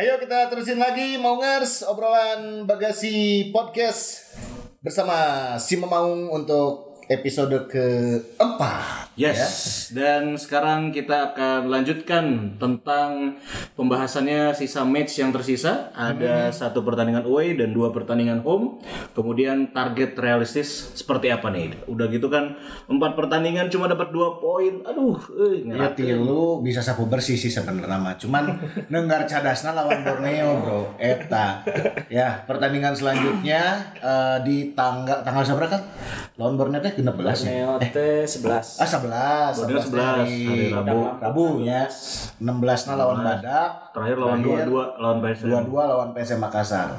Ayo 0.00 0.16
kita 0.16 0.48
terusin 0.48 0.80
lagi 0.80 1.20
Maungers 1.20 1.84
obrolan 1.84 2.64
bagasi 2.64 3.52
podcast 3.52 4.32
bersama 4.80 5.60
si 5.60 5.76
Memaung 5.76 6.32
untuk 6.32 6.89
episode 7.10 7.66
keempat. 7.66 9.10
Yes, 9.18 9.90
dan 9.90 10.38
sekarang 10.38 10.94
kita 10.94 11.34
akan 11.34 11.66
lanjutkan 11.66 12.54
tentang 12.56 13.36
pembahasannya 13.74 14.54
sisa 14.54 14.86
match 14.86 15.18
yang 15.18 15.34
tersisa. 15.34 15.90
Ada 15.92 16.54
satu 16.54 16.86
pertandingan 16.86 17.26
away 17.26 17.58
dan 17.58 17.74
dua 17.74 17.90
pertandingan 17.90 18.46
home. 18.46 18.78
Kemudian 19.12 19.74
target 19.74 20.14
realistis 20.16 20.94
seperti 20.94 21.34
apa 21.34 21.50
nih? 21.50 21.82
Udah 21.90 22.06
gitu 22.08 22.30
kan 22.30 22.54
empat 22.86 23.18
pertandingan 23.18 23.66
cuma 23.68 23.90
dapat 23.90 24.14
dua 24.14 24.38
poin. 24.38 24.80
Aduh, 24.86 25.18
eh, 25.50 25.66
Ya 25.66 25.90
tilu 25.92 26.62
bisa 26.62 26.78
sapu 26.80 27.10
bersih 27.10 27.34
sih 27.34 27.50
sebenarnya 27.50 27.98
mah. 27.98 28.14
Cuman 28.16 28.56
nenggar 28.92 29.26
cadasna 29.26 29.74
lawan 29.74 30.06
Borneo, 30.06 30.62
Bro. 30.62 30.80
Eta. 30.96 31.66
Ya, 32.06 32.46
pertandingan 32.46 32.94
selanjutnya 32.94 33.90
eh, 33.98 34.38
di 34.46 34.72
tanggal 34.72 35.26
tanggal 35.26 35.42
berapa 35.58 35.76
kan? 35.76 35.82
Lawan 36.40 36.56
Borneo 36.56 36.80
teh 36.80 36.96
16 36.96 37.04
ya. 37.04 37.52
Neo 37.52 37.72
T 37.76 38.24
11. 38.24 38.80
Ah 38.80 38.88
11, 38.88 39.60
Borneo 39.60 39.76
11, 39.76 39.92
hari 40.16 40.72
Rabu. 40.72 40.98
Rabu 41.20 41.44
ya. 41.60 41.84
16 41.84 42.40
na 42.88 42.94
lawan 42.96 43.20
Badak. 43.20 43.70
Terakhir 43.92 44.16
lawan 44.16 44.40
dua 44.40 44.58
dua 44.64 44.84
lawan 44.96 45.20
PSM. 45.20 45.52
Dua-dua 45.52 45.82
lawan 45.84 46.08
PSM 46.16 46.40
Makassar. 46.40 46.96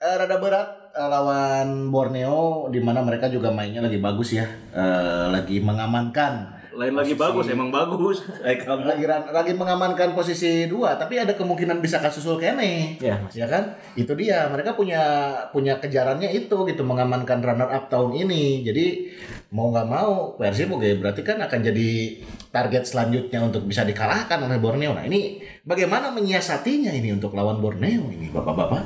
Eh, 0.00 0.14
rada 0.16 0.40
berat 0.40 0.96
eh, 0.96 1.04
lawan 1.04 1.92
Borneo 1.92 2.72
di 2.72 2.80
mana 2.80 3.04
mereka 3.04 3.28
juga 3.28 3.52
mainnya 3.52 3.84
lagi 3.84 4.00
bagus 4.00 4.32
ya. 4.32 4.48
Eh, 4.72 5.26
lagi 5.36 5.60
mengamankan 5.60 6.57
Lain 6.78 6.94
lagi 6.94 7.18
bagus, 7.18 7.50
emang 7.50 7.74
bagus. 7.74 8.22
Kamu. 8.62 8.86
lagi 8.86 9.02
lagi 9.10 9.52
mengamankan 9.58 10.14
posisi 10.14 10.70
dua 10.70 10.94
tapi 10.94 11.18
ada 11.18 11.34
kemungkinan 11.34 11.82
bisa 11.82 11.98
kasusul 11.98 12.38
kene 12.38 12.94
Ya, 13.02 13.18
ya 13.34 13.50
kan? 13.50 13.74
Itu 13.98 14.14
dia 14.14 14.46
mereka 14.46 14.78
punya 14.78 15.34
punya 15.50 15.82
kejarannya 15.82 16.30
itu 16.30 16.54
gitu 16.54 16.82
mengamankan 16.86 17.42
runner 17.42 17.66
up 17.66 17.90
tahun 17.90 18.22
ini. 18.22 18.62
Jadi 18.62 19.10
mau 19.50 19.74
nggak 19.74 19.88
mau 19.90 20.38
Persib 20.38 20.70
oke 20.70 20.86
berarti 21.02 21.26
kan 21.26 21.42
akan 21.42 21.60
jadi 21.66 22.22
target 22.54 22.86
selanjutnya 22.86 23.42
untuk 23.42 23.66
bisa 23.66 23.82
dikalahkan 23.82 24.38
oleh 24.38 24.62
Borneo. 24.62 24.94
Nah 24.94 25.02
ini 25.02 25.42
bagaimana 25.66 26.14
menyiasatinya 26.14 26.94
ini 26.94 27.10
untuk 27.10 27.34
lawan 27.34 27.58
Borneo 27.58 28.06
ini 28.06 28.30
bapak-bapak? 28.30 28.82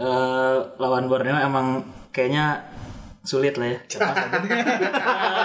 Eh, 0.00 0.56
lawan 0.80 1.06
Borneo 1.12 1.36
emang 1.36 1.84
kayaknya 2.08 2.72
sulit 3.24 3.56
lah 3.56 3.66
ya. 3.66 3.78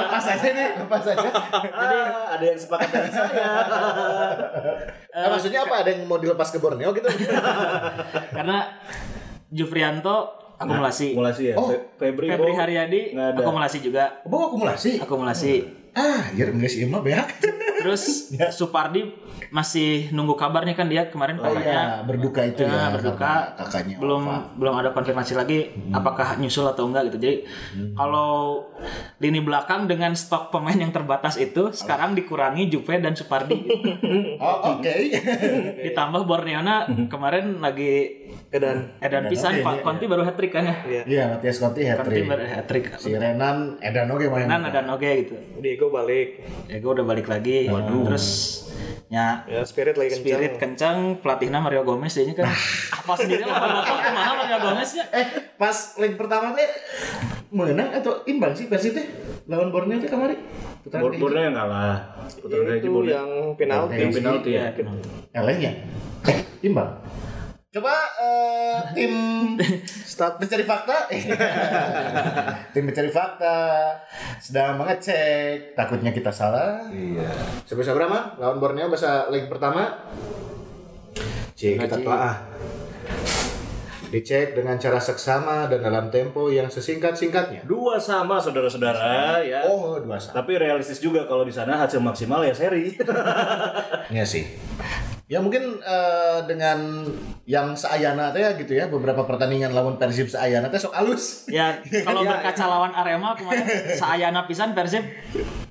lepas 0.04 0.26
aja 0.30 0.50
nih, 0.52 0.70
lepas 0.78 1.04
aja. 1.06 1.30
Ah, 1.72 2.36
ada 2.36 2.44
yang 2.44 2.60
sepakat 2.60 2.88
dengan 2.88 3.10
saya. 3.10 3.46
Eh, 5.10 5.28
maksudnya 5.28 5.64
apa? 5.64 5.76
Ada 5.80 5.90
yang 5.92 6.04
mau 6.04 6.16
dilepas 6.16 6.52
ke 6.52 6.60
Borneo 6.60 6.92
gitu? 6.92 7.08
Karena 8.30 8.68
Jufrianto 9.50 10.16
akumulasi. 10.56 11.16
Akumulasi 11.16 11.44
ya. 11.46 11.56
Oh, 11.56 11.68
Fe- 11.68 11.88
Febri, 11.98 12.28
Febri 12.28 12.52
Bo, 12.52 12.58
Haryadi 12.58 13.02
akumulasi 13.16 13.80
juga. 13.80 14.22
Bawa 14.22 14.52
akumulasi. 14.52 15.00
Akumulasi. 15.00 15.54
Ah, 15.92 16.30
ya 16.32 16.46
enggak 16.46 16.70
sih 16.70 16.84
mah 16.84 17.00
beak. 17.00 17.28
Terus 17.80 18.30
Supardi 18.58 19.08
masih 19.50 20.12
nunggu 20.12 20.36
kabar 20.36 20.62
nih 20.62 20.74
kan 20.74 20.86
dia 20.86 21.08
kemarin 21.08 21.36
Oh 21.36 21.48
katanya 21.48 21.64
iya, 21.64 21.84
berduka 22.04 22.44
itu 22.44 22.62
Ya, 22.62 22.70
ya. 22.70 22.86
berduka. 22.92 23.56
kakaknya 23.56 23.96
belum 23.98 24.22
wafat. 24.22 24.44
belum 24.56 24.74
ada 24.76 24.90
konfirmasi 24.92 25.34
lagi 25.34 25.60
apakah 25.90 26.38
nyusul 26.38 26.66
atau 26.66 26.86
enggak 26.86 27.10
gitu. 27.10 27.18
Jadi 27.20 27.36
kalau 27.94 28.62
lini 29.18 29.40
belakang 29.40 29.86
dengan 29.86 30.14
stok 30.14 30.50
pemain 30.50 30.76
yang 30.76 30.92
terbatas 30.92 31.36
itu 31.36 31.72
sekarang 31.72 32.14
dikurangi 32.14 32.68
Juve 32.68 32.98
dan 32.98 33.14
Supardi. 33.14 33.58
Oh, 34.40 34.74
oke. 34.74 34.94
Ditambah 35.86 36.24
Borneona 36.24 36.76
kemarin 37.08 37.60
lagi 37.60 38.24
Edan. 38.50 38.96
edan 38.98 39.28
pisan 39.28 39.52
oke, 39.54 39.62
Pak 39.62 39.74
iya, 39.74 39.84
Conti 39.84 40.06
baru 40.06 40.24
hat 40.24 40.36
trick 40.36 40.52
kan 40.52 40.64
ya. 40.64 40.76
Iya. 40.82 41.02
Iya, 41.06 41.24
Matias 41.30 41.58
Conti 41.58 41.82
hat 41.84 41.98
Conti 42.00 42.22
baru 42.22 42.40
trick. 42.40 42.52
hat 42.52 42.66
trick. 42.66 42.86
Si 42.98 43.12
Renan 43.12 43.58
Edan 43.80 44.08
oke 44.08 44.26
main. 44.28 44.48
Nan 44.48 44.64
ada 44.64 44.82
Noge 44.82 45.10
gitu. 45.20 45.36
Diego 45.80 45.96
balik. 45.96 46.44
Ya 46.68 46.78
gue 46.78 46.92
udah 46.92 47.06
balik 47.08 47.26
lagi. 47.26 47.72
Terus 47.72 48.28
ya 49.08 49.48
Ya 49.48 49.64
spirit 49.64 49.96
lagi 49.96 50.12
kencang. 50.12 50.28
Spirit 50.28 50.54
kencang 50.60 50.98
pelatihnya 51.18 51.58
Mario 51.58 51.82
Gomez 51.82 52.12
dia 52.12 52.28
kan 52.30 52.52
apa 52.92 53.14
sendiri 53.16 53.42
lah 53.42 53.56
ke 53.58 53.68
mana 54.12 54.32
Mario 54.36 54.58
Gomez 54.60 54.92
ya 54.92 55.08
Eh, 55.10 55.26
pas 55.56 55.74
leg 55.96 56.14
pertama 56.14 56.52
teh 56.52 56.68
menang 57.50 57.90
atau 57.92 58.22
imbang 58.26 58.52
sih 58.52 58.68
Persib 58.68 58.94
teh 58.94 59.08
lawan 59.48 59.72
Borneo 59.72 59.98
teh 59.98 60.06
kemarin? 60.06 60.38
Putaran 60.84 61.02
Bor- 61.02 61.16
Borneo 61.18 61.42
yang 61.42 61.56
kalah. 61.56 61.96
Putaran 62.36 62.76
Itu 62.76 62.92
Borneo. 62.92 63.16
yang 63.16 63.30
penalti. 63.56 63.96
Yang 63.96 64.12
penalti 64.14 64.50
ya. 64.52 64.64
Elehnya. 65.34 65.72
Eh, 66.26 66.38
imbang. 66.62 66.92
Coba 67.70 67.94
eh, 68.18 68.80
tim 68.98 69.14
Start 69.86 70.42
mencari 70.42 70.66
fakta. 70.66 71.06
Tim 72.74 72.84
mencari 72.90 73.14
fakta. 73.14 73.58
Sedang 74.42 74.82
mengecek. 74.82 75.78
Takutnya 75.78 76.10
kita 76.10 76.34
salah. 76.34 76.82
Iya. 76.90 77.30
Sebesar 77.70 77.94
berapa 77.94 78.42
lawan 78.42 78.58
Borneo 78.58 78.90
bahasa 78.90 79.30
leg 79.30 79.46
pertama. 79.46 79.86
Cek 81.54 81.78
kita 81.78 82.02
telah 82.02 82.42
dicek 84.10 84.58
dengan 84.58 84.82
cara 84.82 84.98
seksama 84.98 85.70
dan 85.70 85.86
dalam 85.86 86.10
tempo 86.10 86.50
yang 86.50 86.74
sesingkat-singkatnya. 86.74 87.70
Dua 87.70 88.02
sama 88.02 88.42
saudara-saudara 88.42 89.46
ya. 89.46 89.70
oh 89.70 90.02
dua 90.02 90.18
sama. 90.18 90.42
Tapi 90.42 90.58
realistis 90.58 90.98
juga 90.98 91.30
kalau 91.30 91.46
di 91.46 91.54
sana 91.54 91.78
hasil 91.78 92.02
maksimal 92.02 92.42
ya 92.42 92.58
seri. 92.58 92.98
Iya 94.10 94.26
sih. 94.26 94.50
Ya 95.30 95.38
mungkin 95.38 95.62
eh, 95.78 96.40
dengan 96.44 97.06
yang 97.46 97.72
seayana 97.72 98.34
teh 98.34 98.42
ya 98.42 98.58
gitu 98.58 98.74
ya 98.74 98.90
beberapa 98.90 99.22
pertandingan 99.24 99.70
lawan 99.70 99.96
Persib 99.96 100.26
seayana 100.26 100.68
teh 100.68 100.78
sok 100.78 100.90
alus. 100.92 101.46
ya 101.46 101.78
kalau 102.02 102.26
berkaca 102.28 102.66
lawan 102.66 102.90
Arema 102.92 103.38
kemarin 103.38 103.62
saayana 103.94 104.44
pisan 104.44 104.74
Persib 104.74 105.06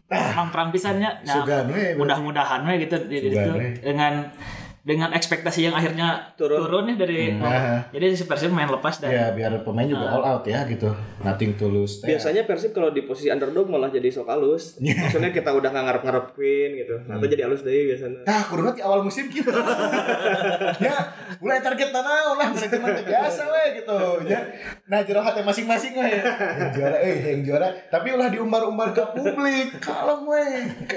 emang 0.09 0.49
perang 0.49 0.71
pisannya 0.71 1.11
nah, 1.21 1.35
Sugan 1.37 1.69
we, 1.69 1.93
mudah-mudahan 1.93 2.63
we 2.65 2.81
gitu 2.81 2.97
di- 3.05 3.19
di- 3.21 3.29
Sugan 3.29 3.45
itu. 3.45 3.53
we. 3.53 3.69
dengan 3.83 4.13
dengan 4.89 5.13
ekspektasi 5.13 5.69
yang 5.69 5.77
akhirnya 5.77 6.33
turun, 6.41 6.89
ya 6.89 6.97
dari 6.97 7.37
Nah. 7.37 7.85
jadi 7.93 8.17
si 8.17 8.25
Persib 8.25 8.49
main 8.49 8.65
lepas 8.65 9.05
dan 9.05 9.13
Ya 9.13 9.29
biar 9.37 9.61
pemain 9.61 9.85
juga 9.85 10.09
all 10.09 10.25
out 10.25 10.45
ya 10.49 10.65
gitu. 10.65 10.89
Nothing 11.21 11.61
tulus. 11.61 12.01
teh. 12.01 12.09
Biasanya 12.09 12.49
Persib 12.49 12.73
kalau 12.73 12.89
di 12.89 13.05
posisi 13.05 13.29
underdog 13.29 13.69
malah 13.69 13.93
jadi 13.93 14.09
sok 14.09 14.25
halus. 14.33 14.81
Maksudnya 15.05 15.29
kita 15.29 15.53
udah 15.53 15.69
nggak 15.69 15.85
ngarep-ngarepin 15.85 16.71
gitu. 16.81 16.97
Nah, 17.05 17.21
itu 17.21 17.27
jadi 17.29 17.45
halus 17.45 17.61
deh 17.69 17.93
biasanya. 17.93 18.25
Nah, 18.25 18.41
kurang 18.49 18.73
di 18.73 18.81
awal 18.81 19.05
musim 19.05 19.29
gitu. 19.29 19.53
ya, 20.89 20.97
mulai 21.45 21.61
target 21.61 21.93
tanah 21.93 22.33
lah, 22.33 22.35
manajemen 22.41 22.89
biasa 23.05 23.43
we 23.45 23.65
gitu. 23.85 23.99
Ya. 24.25 24.41
Nah, 24.89 25.05
jero 25.05 25.21
hati 25.21 25.45
masing-masing 25.45 26.01
we. 26.01 26.17
Yang 26.17 26.71
juara 26.81 26.97
eh 27.05 27.17
yang 27.37 27.43
juara, 27.45 27.69
tapi 27.93 28.17
ulah 28.17 28.33
diumbar-umbar 28.33 28.97
ke 28.97 29.05
publik. 29.13 29.77
Kalem 29.85 30.25
we. 30.25 30.45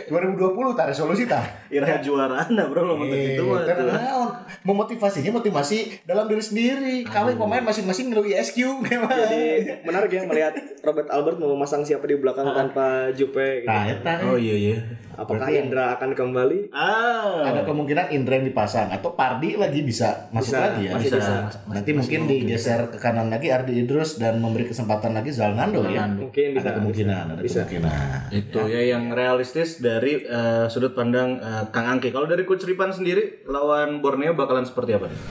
2020 0.07 0.79
tar 0.79 0.87
resolusi 0.87 1.27
tah. 1.27 1.43
Ira 1.67 1.99
juara 1.99 2.47
anda 2.47 2.71
bro 2.71 2.87
lo 2.87 2.95
Eh, 3.01 3.35
itu 3.35 3.43
tuh. 3.83 3.93
naon? 3.97 4.29
memotivasinya 4.61 5.31
motivasi 5.33 6.05
dalam 6.05 6.29
diri 6.29 6.43
sendiri. 6.43 6.95
Kami 7.03 7.33
pemain 7.33 7.63
masing-masing 7.65 8.13
ngeluh 8.13 8.27
ISQ 8.29 8.57
Jadi 8.85 9.41
menarik 9.81 10.09
ya 10.13 10.21
melihat 10.25 10.53
Robert 10.85 11.09
Albert 11.09 11.37
mau 11.41 11.53
memasang 11.53 11.81
siapa 11.81 12.05
di 12.05 12.17
belakang 12.17 12.45
tanpa 12.53 13.09
Jupe 13.13 13.65
gitu. 13.65 13.69
Nah, 13.69 13.89
eta. 13.89 14.13
Oh 14.25 14.37
iya 14.37 14.55
iya. 14.55 14.77
Apakah 15.11 15.53
Indra 15.53 15.93
akan 15.97 16.17
kembali? 16.17 16.73
Ah. 16.73 17.45
ada 17.45 17.61
kemungkinan 17.67 18.09
Indra 18.09 18.41
yang 18.41 18.47
dipasang 18.47 18.89
atau 18.89 19.13
Pardi 19.13 19.53
lagi 19.53 19.85
bisa 19.85 20.31
masuk 20.33 20.55
Bisa, 20.55 20.59
lagi 20.65 20.81
ya. 20.87 20.91
masih 20.97 21.09
bisa. 21.19 21.33
Nanti 21.69 21.91
mungkin 21.93 22.19
digeser 22.25 22.79
ke 22.89 22.97
kanan 22.97 23.27
lagi 23.29 23.53
Ardi 23.53 23.85
Idrus 23.85 24.17
dan 24.17 24.41
memberi 24.41 24.65
kesempatan 24.65 25.13
lagi 25.13 25.29
Zalnando 25.29 25.85
ya. 25.85 26.09
Mungkin 26.09 26.57
bisa. 26.57 26.65
Ada 26.65 26.71
kemungkinan, 26.81 27.23
ada 27.37 27.41
Bisa. 27.41 27.67
kemungkinan. 27.67 28.33
Itu 28.33 28.59
ya 28.65 28.81
yang 28.97 29.13
realistis 29.13 29.77
dari 29.83 30.25
eh, 30.25 30.65
sudut 30.71 30.97
pandang 30.97 31.37
eh, 31.37 31.63
Kang 31.69 31.85
Angki. 31.85 32.09
Kalau 32.09 32.25
dari 32.25 32.41
Coach 32.47 32.65
Ripan 32.65 32.89
sendiri 32.89 33.45
lawan 33.61 34.01
Borneo 34.01 34.33
bakalan 34.33 34.65
seperti 34.65 34.97
apa 34.97 35.05
nih? 35.05 35.21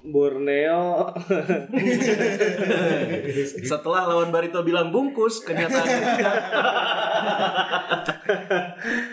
Borneo 0.00 1.12
Setelah 3.68 4.08
lawan 4.08 4.32
Barito 4.32 4.64
bilang 4.64 4.88
bungkus, 4.92 5.44
kenyataannya 5.44 6.00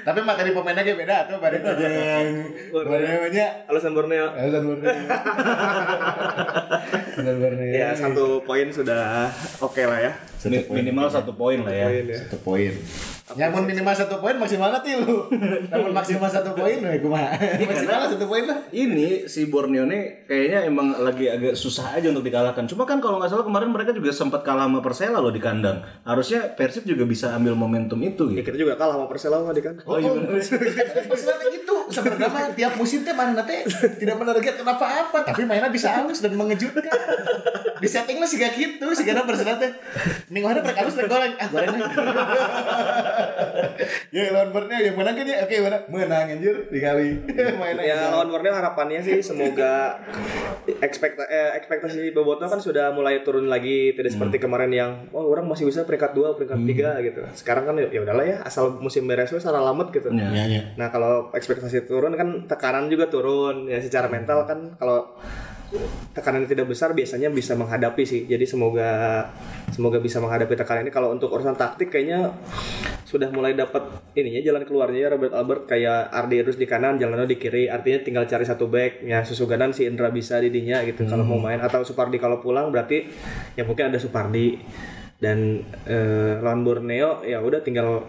Tapi 0.04 0.20
materi 0.24 0.52
pemainnya 0.56 0.84
kayak 0.84 1.00
beda 1.00 1.16
tuh 1.28 1.40
pada 1.44 1.60
itu 1.60 1.68
yang 1.68 2.28
namanya 2.72 3.68
alasan 3.68 3.92
Borneo. 3.92 4.32
Alasan 4.32 4.64
Borneo. 4.64 4.92
Alasan 7.20 7.38
Borneo. 7.40 7.72
Ya 7.72 7.92
satu 7.92 8.44
poin 8.44 8.68
sudah 8.72 9.28
oke 9.60 9.84
lah 9.84 10.00
ya. 10.00 10.12
Mi- 10.48 10.68
minimal 10.72 11.08
satu 11.12 11.36
poin 11.36 11.64
lah 11.64 11.76
ya. 11.76 11.88
Poin 11.92 12.06
ya. 12.08 12.20
Satu 12.24 12.38
poin. 12.44 12.74
Nyamun 13.28 13.68
minimal 13.68 13.92
satu 13.92 14.24
poin 14.24 14.40
maksimal 14.40 14.72
nanti 14.72 14.96
lu. 14.96 15.28
Namun 15.72 15.92
maksimal 15.92 16.32
satu 16.32 16.56
poin, 16.56 16.80
we 16.80 16.96
kumaha. 17.04 17.36
Maksimal 17.60 18.08
satu 18.08 18.24
poin 18.24 18.48
lah. 18.48 18.63
Ini 18.72 19.28
si 19.28 19.52
Borneo 19.52 19.84
nih 19.84 20.24
kayaknya 20.24 20.63
emang 20.63 20.96
lagi 20.96 21.28
agak 21.28 21.60
susah 21.60 22.00
aja 22.00 22.08
untuk 22.08 22.24
dikalahkan. 22.24 22.63
Cuma 22.72 22.88
kan 22.88 23.04
kalau 23.04 23.20
nggak 23.20 23.28
salah 23.28 23.44
kemarin 23.44 23.68
mereka 23.68 23.92
juga 23.92 24.16
sempat 24.16 24.48
kalah 24.48 24.72
sama 24.72 24.80
Persela 24.80 25.20
loh 25.20 25.36
di 25.36 25.44
kandang. 25.44 25.84
Harusnya 26.08 26.56
Persib 26.56 26.88
juga 26.88 27.04
bisa 27.04 27.36
ambil 27.36 27.52
momentum 27.52 28.00
itu 28.00 28.32
Ya, 28.32 28.40
gitu. 28.40 28.48
kita 28.48 28.58
juga 28.63 28.80
kalah 28.80 28.96
sama 28.96 29.12
Persela 29.12 29.44
tadi 29.44 29.60
kan. 29.60 29.76
Oh 29.84 30.00
iya 30.00 30.08
benar. 30.08 30.32
Maksudnya 31.12 31.36
gitu. 31.52 31.76
Sebenarnya 31.92 32.30
mah 32.32 32.48
tiap 32.56 32.80
musim 32.80 33.04
teh 33.04 33.12
mana 33.12 33.44
teh 33.44 33.68
tidak 34.00 34.16
menargetkan 34.16 34.63
apa-apa, 34.63 35.28
tapi 35.28 35.44
mainnya 35.44 35.68
bisa 35.68 35.92
halus 35.92 36.24
dan 36.24 36.32
mengejutkan. 36.32 36.96
Di 37.78 37.86
setting 37.86 38.18
lah 38.18 38.26
sih 38.26 38.40
gak 38.40 38.56
gitu, 38.56 38.88
sih 38.96 39.04
karena 39.04 39.28
Barcelona 39.28 39.60
teh. 39.60 39.72
Minggu 40.32 40.48
hari 40.48 40.60
mereka 40.63 40.80
halus 40.84 40.96
dan 40.96 41.08
goreng, 41.12 41.34
ah 41.36 41.48
goreng. 41.52 41.76
ya 44.16 44.32
lawan 44.34 44.50
Borneo 44.54 44.80
yang 44.80 44.96
menang 44.96 45.16
kan 45.18 45.26
ya, 45.28 45.38
oke 45.44 45.56
menang, 45.64 45.84
menang 45.90 46.26
anjir 46.38 46.56
dikali. 46.70 47.10
Mainnya 47.60 47.84
Ya 47.84 47.98
lawan 48.14 48.30
Borneo 48.32 48.54
harapannya 48.54 49.02
sih 49.04 49.20
semoga 49.20 50.02
ekspekta 50.68 51.24
eh, 51.28 51.58
ekspektasi 51.60 52.12
Boboto 52.12 52.48
kan 52.48 52.60
sudah 52.60 52.92
mulai 52.92 53.22
turun 53.24 53.48
lagi 53.48 53.96
tidak 53.96 54.14
seperti 54.14 54.38
kemarin 54.42 54.72
yang 54.72 54.92
oh 55.12 55.28
orang 55.28 55.48
masih 55.48 55.68
bisa 55.68 55.88
peringkat 55.88 56.14
dua 56.14 56.36
peringkat 56.36 56.60
tiga 56.68 56.90
gitu. 57.04 57.22
Sekarang 57.34 57.64
kan 57.68 57.76
ya 57.80 58.00
udahlah 58.02 58.26
ya 58.26 58.38
asal 58.44 58.78
musim 58.80 59.08
beres 59.08 59.32
we 59.34 59.40
salah 59.40 59.64
alamat 59.64 59.90
gitu. 59.94 60.10
Ya. 60.14 60.30
Ya, 60.32 60.44
ya. 60.46 60.62
Nah 60.76 60.92
kalau 60.94 61.32
ekspektasi 61.32 61.88
turun 61.88 62.14
kan 62.16 62.46
tekanan 62.46 62.92
juga 62.92 63.08
turun 63.08 63.68
ya 63.68 63.80
secara 63.80 64.12
mental 64.12 64.46
kan 64.46 64.76
kalau 64.78 65.18
tekanan 66.16 66.48
tidak 66.48 66.72
besar 66.72 66.96
biasanya 66.96 67.28
bisa 67.28 67.54
menghadapi 67.60 68.04
sih. 68.08 68.24
Jadi 68.24 68.48
semoga 68.48 69.24
semoga 69.72 70.00
bisa 70.00 70.24
menghadapi 70.24 70.56
tekanan 70.56 70.88
ini. 70.88 70.94
Kalau 70.94 71.12
untuk 71.12 71.28
urusan 71.32 71.60
taktik 71.60 71.92
kayaknya 71.92 72.32
sudah 73.04 73.28
mulai 73.32 73.56
dapat 73.56 73.84
ininya 74.16 74.40
jalan 74.44 74.64
keluarnya 74.64 75.00
ya 75.08 75.10
Robert 75.12 75.34
Albert. 75.36 75.64
Kayak 75.68 76.08
Ardi 76.12 76.36
Idrus 76.40 76.58
di 76.60 76.68
kanan 76.68 76.96
Jalano 76.96 77.28
di 77.28 77.36
kiri. 77.36 77.68
Artinya 77.68 78.00
tinggal 78.04 78.24
cari 78.26 78.48
satu 78.48 78.72
back. 78.72 79.04
Ya 79.04 79.24
susuganan 79.28 79.76
si 79.76 79.84
Indra 79.84 80.08
bisa 80.08 80.40
didinya 80.40 80.80
gitu 80.88 81.04
kalau 81.04 81.28
mau 81.28 81.40
main. 81.40 81.60
Atau 81.60 81.84
Supardi 81.84 82.16
kalau 82.16 82.40
pulang 82.40 82.72
berarti 82.72 83.08
ya 83.60 83.68
mungkin 83.68 83.92
ada 83.92 84.00
Supardi 84.00 84.60
dan 85.18 85.66
eh, 85.90 86.38
lawan 86.42 86.62
Borneo 86.62 87.26
ya 87.26 87.42
udah 87.42 87.66
tinggal 87.66 88.06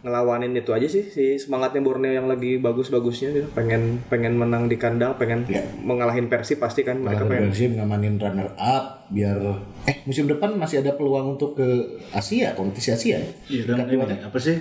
ngelawanin 0.00 0.56
itu 0.56 0.72
aja 0.72 0.88
sih 0.88 1.04
si 1.04 1.36
semangatnya 1.36 1.84
Borneo 1.84 2.08
yang 2.16 2.24
lagi 2.24 2.56
bagus-bagusnya 2.56 3.36
gitu 3.36 3.48
pengen 3.52 4.00
pengen 4.08 4.40
menang 4.40 4.64
di 4.64 4.80
kandang 4.80 5.20
pengen 5.20 5.44
mengalahin 5.84 6.32
Persib 6.32 6.56
pasti 6.56 6.80
kan 6.80 7.04
mereka 7.04 7.28
pengen 7.28 7.52
Persib 7.52 7.76
ngamanin 7.76 8.16
runner 8.16 8.48
up 8.56 9.04
biar 9.12 9.36
eh 9.84 10.00
musim 10.08 10.24
depan 10.24 10.56
masih 10.56 10.80
ada 10.80 10.96
peluang 10.96 11.36
untuk 11.36 11.56
ke 11.58 11.68
Asia, 12.12 12.56
kompetisi 12.56 12.92
Asia. 12.92 13.20
ya? 13.20 13.28
Iya 13.48 13.84
ini 13.88 14.24
apa 14.24 14.38
sih? 14.40 14.56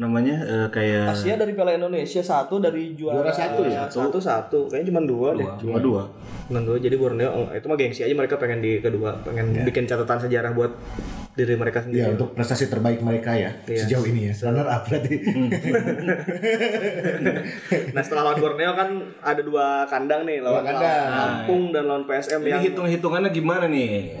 Namanya 0.00 0.32
eh, 0.40 0.66
kayak 0.72 1.12
Asia 1.12 1.36
dari 1.36 1.52
Piala 1.52 1.76
Indonesia 1.76 2.18
satu 2.18 2.56
dari 2.56 2.96
juara, 2.96 3.20
Juara 3.20 3.30
satu 3.30 3.60
ya? 3.68 3.84
satu 3.84 4.16
satu 4.16 4.58
kayaknya 4.64 4.88
cuma 4.88 5.00
dua, 5.04 5.28
deh 5.36 5.44
cuma 5.60 5.76
dua. 5.76 6.02
cuma 6.48 6.58
dua 6.64 6.76
jadi 6.80 6.96
Borneo 6.96 7.28
oh, 7.28 7.46
itu 7.52 7.68
mah 7.68 7.76
gengsi 7.76 8.00
aja 8.02 8.14
mereka 8.16 8.34
pengen 8.34 8.58
di 8.58 8.80
kedua 8.80 9.12
pengen 9.20 9.52
bikin 9.62 9.84
catatan 9.84 10.18
sejarah 10.18 10.50
buat 10.50 10.72
diri 11.30 11.54
mereka 11.54 11.78
sendiri 11.80 12.00
Ya 12.00 12.08
untuk 12.10 12.32
prestasi 12.32 12.66
terbaik 12.66 13.00
mereka 13.00 13.32
ya 13.32 13.48
Iya. 13.62 13.84
sejauh 13.84 14.04
ini 14.04 14.28
ya. 14.28 14.32
Runner 14.40 14.66
up 14.66 14.82
berarti. 14.84 15.14
nah 17.94 18.02
setelah 18.02 18.22
lawan 18.26 18.38
Borneo 18.40 18.72
kan 18.74 18.88
ada 19.20 19.40
dua 19.40 19.84
kandang 19.86 20.24
nih 20.24 20.40
lawan 20.40 20.62
Dua 20.62 20.68
kandang. 20.74 21.06
Lampung 21.12 21.62
dan 21.70 21.82
lawan 21.86 22.04
PSM 22.04 22.40
Ini 22.40 22.50
yang 22.50 22.62
hitung-hitungannya 22.66 23.30
gimana 23.30 23.64
nih? 23.68 24.16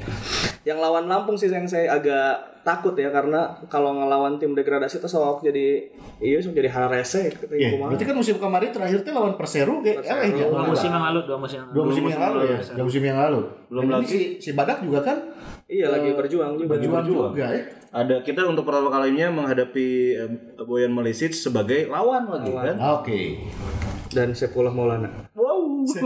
Yang 0.62 0.76
lawan 0.76 1.04
Lampung 1.04 1.34
sih 1.34 1.48
yang 1.48 1.64
saya 1.64 1.88
agak 1.90 2.36
takut 2.60 2.92
ya 2.92 3.08
karena 3.08 3.40
kalau 3.66 3.96
ngelawan 3.96 4.36
tim 4.36 4.52
degradasi 4.52 5.00
itu 5.00 5.08
sok 5.08 5.40
jadi 5.40 5.88
iya 6.20 6.36
sok 6.36 6.52
jadi 6.52 6.68
hal 6.68 6.86
rese 6.86 7.32
gitu 7.32 7.48
Iya, 7.48 7.72
kumaha. 7.72 7.88
berarti 7.88 8.04
kan 8.04 8.12
musim 8.14 8.36
kemarin 8.36 8.68
terakhir 8.68 9.00
teh 9.00 9.08
lawan 9.10 9.32
Perseru 9.32 9.80
ge. 9.80 9.96
Perseru. 9.96 10.20
Eh, 10.20 10.28
Dua 10.44 10.68
musim 10.68 10.90
yang 10.90 11.00
lalu, 11.02 11.20
dua 11.24 11.38
musim 11.38 11.56
yang 11.58 11.68
Dua 11.70 11.80
lalu. 11.80 11.88
musim 11.88 12.04
yang 12.06 12.20
lalu 12.20 12.38
ya. 12.44 12.58
Dua 12.70 12.84
musim 12.84 13.02
yang 13.02 13.18
lalu. 13.18 13.40
Belum 13.66 13.84
lagi. 13.90 14.04
si, 14.06 14.18
si 14.38 14.50
Badak 14.52 14.78
juga 14.80 15.00
kan 15.00 15.18
iya 15.66 15.86
lagi 15.86 16.12
berjuang 16.12 16.52
juga 16.54 16.76
berjuang 16.76 17.04
juga 17.06 17.46
ya. 17.48 17.64
Ada 17.90 18.20
kita 18.20 18.44
untuk 18.44 18.62
pertama 18.62 18.86
kalinya 18.88 19.32
menghadapi 19.32 19.88
eh, 20.14 20.30
Boyan 20.60 20.92
Malisic 20.92 21.32
sebagai 21.32 21.88
lawan 21.88 22.28
lagi 22.28 22.52
kan? 22.52 22.76
Oke. 22.94 23.40
dan 24.10 24.34
Sepullah 24.34 24.68
Maulana 24.68 25.08
Wow. 25.32 25.80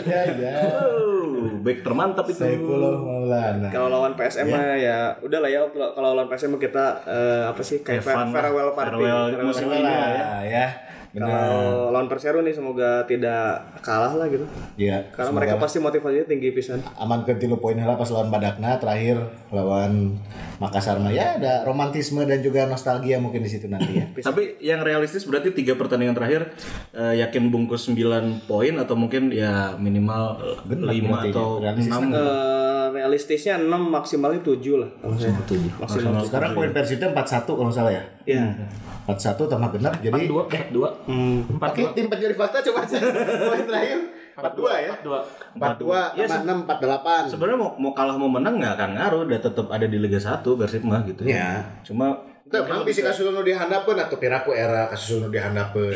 Iya, 0.00 0.20
iya. 0.32 0.52
Oh, 0.90 1.39
back 1.60 1.78
termantap 1.80 2.24
itu. 2.26 2.40
Saifullah 2.40 2.96
Maulana. 2.96 3.68
kalau 3.68 3.88
lawan 3.88 4.12
PSM 4.12 4.46
mah 4.46 4.74
ya 4.74 4.96
udah 5.20 5.38
lah 5.38 5.48
ya 5.48 5.60
kalau 5.70 6.12
lawan 6.12 6.26
PSM 6.26 6.56
kita 6.56 6.84
eh, 7.04 7.42
apa 7.46 7.60
sih 7.60 7.80
kayak 7.80 8.02
lah. 8.02 8.26
farewell 8.26 8.70
party 8.70 8.90
Farewell 8.90 9.20
Farewell 9.28 9.46
musim 9.46 9.66
ini. 9.68 9.82
Lah, 9.82 10.42
ya. 10.42 10.66
Benar. 11.10 11.26
kalau 11.26 11.62
lawan 11.90 12.06
Perseru 12.06 12.38
nih 12.40 12.54
semoga 12.54 13.02
tidak 13.02 13.58
kalah 13.82 14.14
lah 14.14 14.30
gitu 14.30 14.46
Iya. 14.76 15.10
karena 15.10 15.34
mereka 15.34 15.58
pasti 15.58 15.76
motivasinya 15.76 16.22
tinggi 16.24 16.54
pisan 16.54 16.78
aman 16.94 17.26
ke 17.26 17.34
tilu 17.34 17.58
poin 17.58 17.74
heula 17.74 17.98
pas 17.98 18.06
lawan 18.08 18.30
Badakna 18.30 18.78
terakhir 18.78 19.18
lawan 19.50 20.14
Makassar 20.60 21.00
mah 21.00 21.08
ya 21.08 21.40
ada 21.40 21.64
romantisme 21.64 22.20
dan 22.22 22.38
juga 22.38 22.68
nostalgia 22.68 23.16
mungkin 23.16 23.40
di 23.40 23.48
situ 23.48 23.64
nanti 23.64 23.96
ya. 23.96 24.04
Tapi 24.28 24.60
yang 24.60 24.84
realistis 24.84 25.24
berarti 25.24 25.50
tiga 25.50 25.72
pertandingan 25.72 26.12
terakhir 26.12 26.52
eh, 26.92 27.16
yakin 27.18 27.48
bungkus 27.48 27.88
9 27.88 27.96
poin 28.44 28.74
atau 28.76 28.92
mungkin 28.92 29.32
ya 29.32 29.72
minimal 29.74 30.36
eh, 30.38 30.56
Benar 30.68 30.92
lima 30.92 31.08
berarti 31.16 31.30
atau 31.32 31.48
ya. 31.58 31.72
Realistis 31.72 31.88
enam. 31.90 32.02
Eh, 32.12 32.86
realistisnya 32.92 33.54
6 33.56 33.72
maksimalnya 33.88 34.40
7 34.44 34.60
lah 34.76 34.90
kalau 35.00 35.16
saya. 35.16 35.32
Maksimal. 35.80 36.20
Sekarang 36.22 36.50
poin 36.52 36.70
Persita 36.70 37.08
4-1 37.08 37.16
kalau 37.48 37.64
nggak 37.64 37.76
salah 37.76 37.92
ya. 37.96 38.04
Iya. 38.28 38.68
4-1 39.08 39.48
tambah 39.48 39.68
genap 39.74 39.94
jadi 39.98 40.22
Dua, 40.28 40.44
eh, 40.52 40.68
dua, 40.70 40.88
Hmm. 41.08 41.42
empat, 41.48 41.72
Oke, 41.72 41.82
tim 41.96 42.06
pencari 42.06 42.36
fakta 42.36 42.60
coba 42.62 42.84
aja. 42.84 43.00
Poin 43.48 43.64
terakhir 43.64 43.98
42 44.40 44.86
ya. 44.86 44.94
dua. 45.04 45.18
42 45.56 46.16
tambah 46.16 46.40
6 46.66 47.28
48. 47.28 47.32
Sebenarnya 47.32 47.58
mau, 47.58 47.70
mau 47.76 47.92
kalah 47.92 48.16
mau 48.16 48.30
menang 48.30 48.56
nggak 48.56 48.74
akan 48.78 48.90
ngaruh, 48.96 49.20
udah 49.28 49.40
tetap 49.40 49.66
ada 49.68 49.86
di 49.86 49.98
Liga 50.00 50.20
1 50.20 50.40
Persib 50.44 50.82
mah 50.86 51.00
gitu. 51.04 51.22
Iya. 51.28 51.68
Cuma 51.84 52.29
Itu 52.50 52.66
emang 52.66 52.82
bisa 52.82 53.06
kasus 53.06 53.30
nu 53.30 53.46
dihandapeun 53.46 53.94
atau 53.94 54.18
piraku 54.18 54.50
era 54.50 54.90
kasus 54.90 55.22
nu 55.22 55.30
dihandapeun. 55.30 55.94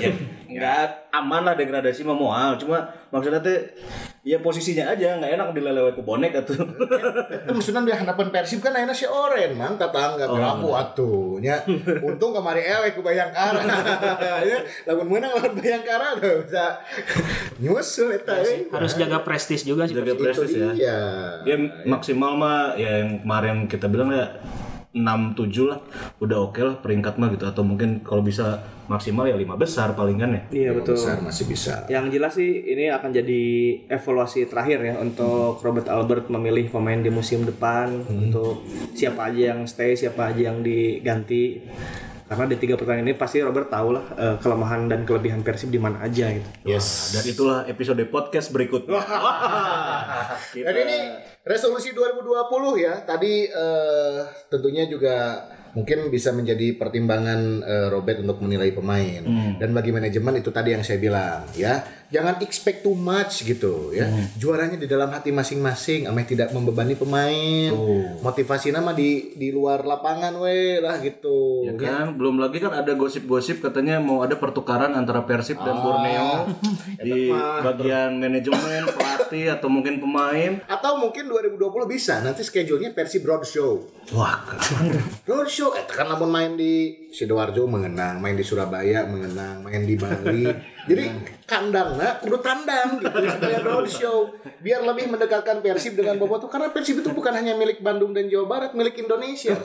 nggak 0.55 1.11
aman 1.11 1.43
lah 1.51 1.59
degradasi 1.59 2.07
mah 2.07 2.15
moal. 2.15 2.55
Cuma 2.55 2.87
maksudnya 3.11 3.43
teh 3.43 3.75
ya 4.23 4.39
posisinya 4.39 4.95
aja 4.95 5.19
nggak 5.19 5.35
enak 5.35 5.51
dilelewet 5.51 5.99
ku 5.99 6.07
bonek 6.07 6.31
atuh. 6.31 6.55
Itu 6.55 7.51
maksudnya 7.51 7.83
dihandapeun 7.83 8.31
Persib 8.31 8.63
kan 8.63 8.71
ayeuna 8.71 8.95
si 8.95 9.03
Oren 9.03 9.59
mang 9.59 9.75
tetangga 9.75 10.31
piraku 10.31 10.71
atuh 10.79 11.43
nya. 11.43 11.59
Untung 12.07 12.31
kemari 12.31 12.63
elek 12.63 12.95
ku 12.95 13.03
Bayangkara. 13.03 13.59
ya, 14.47 14.63
lamun 14.87 15.11
menang 15.11 15.35
lawan 15.35 15.59
Bayangkara 15.59 16.23
tuh 16.23 16.47
bisa 16.47 16.79
nyusul 17.59 18.15
eta 18.15 18.39
euy. 18.47 18.71
Harus 18.71 18.95
jaga 18.95 19.27
prestis 19.27 19.67
juga 19.67 19.91
sih. 19.91 19.99
Jaga 19.99 20.15
prestis 20.15 20.55
ya. 20.55 20.71
dia. 20.71 20.99
Ya 21.43 21.57
maksimal 21.83 22.39
mah 22.39 22.79
ya 22.79 23.03
yang 23.03 23.27
kemarin 23.27 23.67
kita 23.67 23.91
bilang 23.91 24.15
ya 24.15 24.39
6 24.95 25.03
7 25.35 25.71
lah 25.71 25.83
udah 26.23 26.39
oke 26.47 26.63
lah 26.63 26.79
peringkat 26.79 27.19
mah 27.19 27.29
gitu 27.35 27.51
atau 27.51 27.67
mungkin 27.67 28.07
kalau 28.07 28.23
bisa 28.23 28.63
maksimal 28.87 29.27
ya 29.27 29.35
5 29.35 29.59
besar 29.59 29.97
paling 29.99 30.21
kan 30.21 30.31
ya. 30.31 30.43
Iya 30.55 30.71
betul. 30.77 30.95
Besar 30.95 31.19
masih 31.19 31.45
bisa. 31.51 31.89
Yang 31.91 32.07
jelas 32.15 32.33
sih 32.39 32.51
ini 32.71 32.93
akan 32.93 33.11
jadi 33.11 33.43
evaluasi 33.91 34.47
terakhir 34.47 34.79
ya 34.87 34.95
untuk 35.03 35.59
Robert 35.65 35.89
Albert 35.91 36.31
memilih 36.31 36.71
pemain 36.71 37.01
di 37.01 37.11
musim 37.11 37.43
depan 37.43 38.07
untuk 38.07 38.63
siapa 38.95 39.33
aja 39.33 39.57
yang 39.57 39.67
stay, 39.67 39.99
siapa 39.99 40.31
aja 40.31 40.53
yang 40.53 40.63
diganti. 40.63 41.65
Karena 42.35 42.51
di 42.51 42.59
tiga 42.59 42.75
pertandingan 42.75 43.07
ini 43.07 43.15
pasti 43.15 43.39
Robert 43.39 43.71
tahu 43.71 43.89
lah 43.91 44.05
eh, 44.13 44.37
kelemahan 44.37 44.91
dan 44.91 45.01
kelebihan 45.03 45.41
Persib 45.41 45.71
di 45.71 45.79
mana 45.79 46.03
aja 46.03 46.27
gitu. 46.29 46.49
Yes. 46.67 47.15
Dan 47.15 47.25
itulah 47.25 47.59
episode 47.65 48.03
podcast 48.07 48.51
berikutnya. 48.51 48.99
Kita- 50.51 50.67
Dan 50.67 50.75
ini 50.83 50.99
resolusi 51.43 51.95
2020 51.95 52.27
ya. 52.83 52.95
Tadi 53.01 53.47
eh, 53.47 54.19
tentunya 54.49 54.85
juga 54.85 55.47
mungkin 55.75 56.07
bisa 56.07 56.31
menjadi 56.31 56.75
pertimbangan 56.75 57.41
eh, 57.61 57.87
Robert 57.89 58.19
untuk 58.21 58.43
menilai 58.43 58.71
pemain. 58.71 59.23
Dan 59.55 59.71
bagi 59.71 59.91
manajemen 59.91 60.35
itu 60.37 60.51
tadi 60.51 60.75
yang 60.75 60.83
saya 60.83 60.99
bilang 60.99 61.47
ya. 61.55 61.83
Jangan 62.15 62.39
expect 62.47 62.87
too 62.87 62.95
much 62.95 63.43
gitu 63.43 63.91
ya. 63.91 64.07
Juaranya 64.39 64.79
di 64.79 64.87
dalam 64.87 65.11
hati 65.11 65.35
masing-masing, 65.35 66.07
ameh 66.07 66.23
tidak 66.23 66.55
membebani 66.55 66.95
pemain. 66.95 67.75
Motivasi 68.23 68.71
nama 68.71 68.95
di 68.95 69.35
di 69.35 69.51
luar 69.51 69.83
lapangan 69.83 70.39
we 70.39 70.79
lah 70.79 71.03
gitu. 71.03 71.67
Ya 71.67 71.75
kan, 71.75 72.15
belum 72.15 72.39
lagi 72.39 72.63
kan 72.63 72.71
ada 72.71 72.95
gosip-gosip 72.95 73.59
katanya 73.59 73.99
mau 73.99 74.23
ada 74.23 74.39
pertukaran 74.39 74.95
antara 74.95 75.27
Persib 75.27 75.59
dan 75.59 75.75
Borneo 75.83 76.55
di 77.07 77.35
bagian 77.35 78.23
manajemen, 78.23 78.87
pelatih 78.95 79.51
atau 79.51 79.67
mungkin 79.67 79.99
pemain. 79.99 80.63
Atau 80.71 81.03
mungkin 81.03 81.27
2020 81.27 81.59
bisa 81.91 82.23
nanti 82.23 82.47
schedule-nya 82.47 82.95
Persib 82.95 83.27
Roadshow. 83.27 83.91
Wah, 84.15 84.39
Roadshow, 85.27 85.75
eh 85.75 85.83
kan 85.91 86.07
namun 86.07 86.31
main 86.31 86.55
di 86.55 87.04
Sidoarjo 87.15 87.71
mengenang, 87.71 88.19
main 88.19 88.35
di 88.35 88.43
Surabaya 88.43 89.07
mengenang, 89.07 89.63
main 89.63 89.87
di 89.87 89.95
Bali. 89.95 90.51
Jadi 90.85 91.05
kandangnya 91.49 92.21
kudu 92.21 92.41
tandang 92.45 93.01
gitu 93.01 93.17
supaya 93.25 93.61
roadshow 93.65 94.33
biar 94.61 94.85
lebih 94.85 95.13
mendekatkan 95.13 95.65
Persib 95.65 95.97
dengan 95.97 96.21
Bobotoh 96.21 96.49
karena 96.49 96.69
Persib 96.73 97.01
itu 97.01 97.09
bukan 97.13 97.33
hanya 97.33 97.57
milik 97.57 97.81
Bandung 97.81 98.13
dan 98.13 98.29
Jawa 98.29 98.45
Barat, 98.45 98.71
milik 98.77 99.01
Indonesia. 99.01 99.57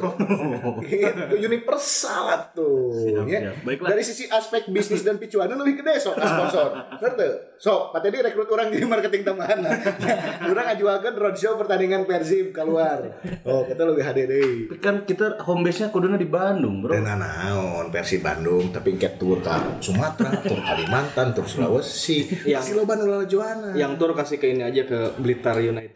gitu, 0.84 1.36
universal 1.36 2.54
tuh. 2.56 3.28
ya. 3.28 3.52
siap. 3.52 3.56
Baiklah. 3.68 3.90
Dari 3.96 4.04
sisi 4.04 4.32
aspek 4.32 4.72
bisnis 4.72 5.04
dan 5.04 5.20
picuannya 5.20 5.60
lebih 5.60 5.84
gede 5.84 6.00
sok 6.00 6.16
sponsor. 6.20 6.70
Ngerti? 7.04 7.30
Sok, 7.60 7.92
Pak 7.92 8.00
Teddy 8.00 8.24
rekrut 8.24 8.48
orang 8.56 8.72
jadi 8.72 8.86
marketing 8.88 9.24
tambahan. 9.28 9.60
orang 10.56 10.66
ngajuakeun 10.72 11.16
roadshow 11.20 11.60
pertandingan 11.60 12.08
Persib 12.08 12.56
keluar. 12.56 13.04
Oh, 13.44 13.68
kita 13.68 13.84
lebih 13.84 14.04
deui. 14.08 14.72
Tapi 14.72 14.80
kan 14.80 15.04
kita 15.04 15.36
home 15.44 15.68
base-nya 15.68 15.92
kuduna 15.92 16.16
di 16.16 16.28
Bandung, 16.28 16.80
Bro. 16.80 16.96
Dan 16.96 17.08
naon 17.40 17.88
versi 17.88 18.20
Bandung 18.20 18.68
tapi 18.70 19.00
kayak 19.00 19.16
tur 19.16 19.40
ke 19.40 19.56
Sumatera, 19.80 20.36
tur 20.50 20.60
Kalimantan, 20.60 21.32
tur 21.32 21.48
Sulawesi. 21.48 22.28
Yang- 22.44 22.68
Yang 22.68 22.76
loba 22.76 23.00
nu 23.00 23.24
juana. 23.24 23.72
Yang 23.72 23.92
tur 23.96 24.12
kasih 24.12 24.38
ke 24.38 24.52
ini 24.52 24.68
aja 24.68 24.84
ke 24.84 25.16
Blitar 25.16 25.56
United. 25.56 25.96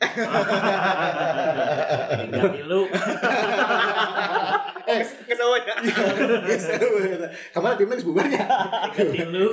Lu. 2.64 2.88
eh, 4.88 5.00
Kesemuanya. 5.04 5.76
Ke 7.52 7.60
mana 7.60 7.76
timnya 7.76 8.00
bubarnya? 8.00 8.44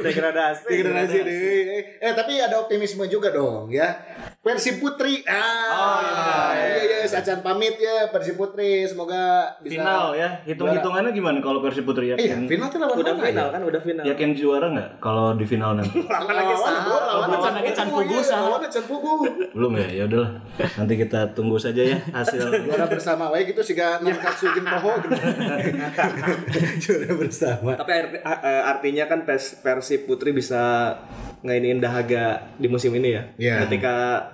Degradasi. 0.01 0.67
Degradasi 0.71 1.19
deh. 1.27 1.99
Eh 1.99 2.13
tapi 2.15 2.39
ada 2.39 2.63
optimisme 2.63 3.07
juga 3.07 3.35
dong 3.35 3.67
ya. 3.69 3.99
Persib 4.41 4.79
Putri. 4.79 5.21
Ah. 5.27 6.55
iya 6.57 6.81
iya 6.81 7.00
Sacan 7.11 7.41
pamit 7.41 7.75
ya 7.77 8.07
Persib 8.09 8.35
Putri 8.35 8.87
semoga 8.87 9.51
bisa 9.59 9.75
Final 9.77 10.15
ya. 10.15 10.29
Hitung-hitungannya 10.45 11.11
gimana 11.11 11.39
kalau 11.39 11.59
Persib 11.59 11.83
Putri 11.83 12.09
Iya, 12.09 12.17
yakin? 12.17 12.47
final 12.47 12.67
tuh 12.67 12.79
lawan 12.79 12.97
Udah 12.97 13.13
mana 13.13 13.27
final 13.27 13.47
ya? 13.47 13.53
kan, 13.53 13.61
udah 13.67 13.81
final. 13.83 14.03
Yakin 14.07 14.29
juara 14.33 14.67
nggak 14.71 14.91
kalau 14.99 15.27
di 15.35 15.45
final 15.45 15.71
nanti? 15.75 15.99
Lawan 16.11 16.33
lagi 16.33 16.55
sama. 16.55 16.95
lawan, 17.01 17.53
lagi 17.53 17.71
Can 17.71 17.89
Pugu, 17.89 18.15
iya, 18.15 18.23
sama. 18.23 18.45
lawan 18.49 18.61
Can 18.65 18.85
Pugu. 18.85 19.13
Belum 19.51 19.73
ya? 19.75 19.89
Ya 19.91 20.03
udahlah. 20.07 20.33
Nanti 20.79 20.95
kita 20.97 21.21
tunggu 21.33 21.57
saja 21.57 21.83
ya 21.83 21.99
hasil. 22.11 22.41
Juara 22.67 22.87
bersama 22.87 23.29
wae 23.29 23.43
gitu 23.45 23.61
sih 23.61 23.75
gak 23.75 24.01
Nankatsu 24.01 24.47
jeung 24.53 24.67
Toho. 24.67 24.93
Juara 26.83 27.13
bersama. 27.15 27.73
Tapi 27.77 27.93
eh, 28.21 28.63
artinya 28.65 29.05
kan 29.07 29.25
Pers 29.25 29.59
Persib 29.61 30.07
Putri 30.07 30.31
bisa 30.31 30.95
ngainin 31.41 31.81
dahaga 31.81 32.53
di 32.57 32.69
musim 32.69 32.93
ini 32.93 33.17
ya. 33.17 33.23
Iya. 33.37 33.55
Ketika 33.65 34.29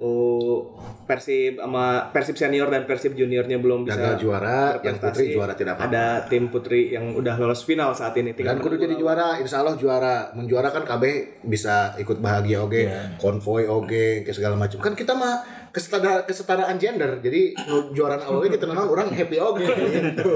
uh, 0.00 0.58
Persib 1.06 1.62
sama 1.62 2.10
Persib 2.10 2.34
senior 2.34 2.68
dan 2.68 2.82
Persib 2.84 3.14
juniornya 3.14 3.62
belum 3.62 3.86
bisa 3.86 3.94
Gagal 3.94 4.16
juara, 4.18 4.60
yang 4.82 4.98
putri 4.98 5.24
juara 5.30 5.54
tidak 5.54 5.78
apa-apa. 5.78 5.88
Ada 5.92 6.06
tim 6.26 6.50
putri 6.50 6.92
yang 6.92 7.14
udah 7.14 7.34
lolos 7.38 7.62
final 7.62 7.94
saat 7.94 8.18
ini. 8.18 8.34
Dan 8.34 8.58
kudu 8.58 8.76
jadi 8.76 8.98
juara, 8.98 9.38
insya 9.38 9.62
Allah 9.62 9.78
juara. 9.78 10.34
Menjuara 10.34 10.74
kan 10.74 10.82
KB 10.82 11.04
bisa 11.46 11.94
ikut 11.96 12.18
bahagia 12.18 12.66
oke, 12.66 12.82
konvoy 13.22 13.70
oke, 13.70 14.26
ke 14.26 14.30
segala 14.34 14.58
macam. 14.58 14.82
Kan 14.82 14.98
kita 14.98 15.14
mah 15.14 15.55
kesetara, 15.76 16.24
kesetaraan 16.24 16.80
gender. 16.80 17.20
Jadi 17.20 17.52
nu 17.68 17.92
juaran 17.92 18.24
awalnya 18.24 18.56
kita 18.56 18.64
nonton 18.64 18.88
orang 18.96 19.08
happy 19.12 19.36
oke 19.36 19.60
gitu. 19.92 20.32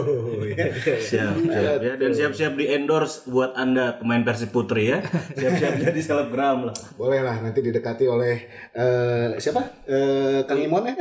Siap, 0.84 1.34
siap 1.40 1.80
ya 1.80 1.96
dan 1.96 2.12
siap-siap 2.12 2.52
di 2.60 2.68
endorse 2.68 3.24
buat 3.24 3.56
anda 3.56 3.96
pemain 3.96 4.20
Persib 4.20 4.52
Putri 4.52 4.92
ya. 4.92 5.00
Siap-siap 5.40 5.80
jadi 5.80 6.00
selebgram 6.04 6.68
lah. 6.68 6.76
Boleh 7.00 7.24
lah 7.24 7.40
nanti 7.40 7.64
didekati 7.64 8.04
oleh 8.04 8.36
eh, 8.76 9.40
siapa? 9.40 9.64
Eh, 9.88 10.44
Kang 10.44 10.60
Imon 10.60 10.84
ya. 10.84 10.94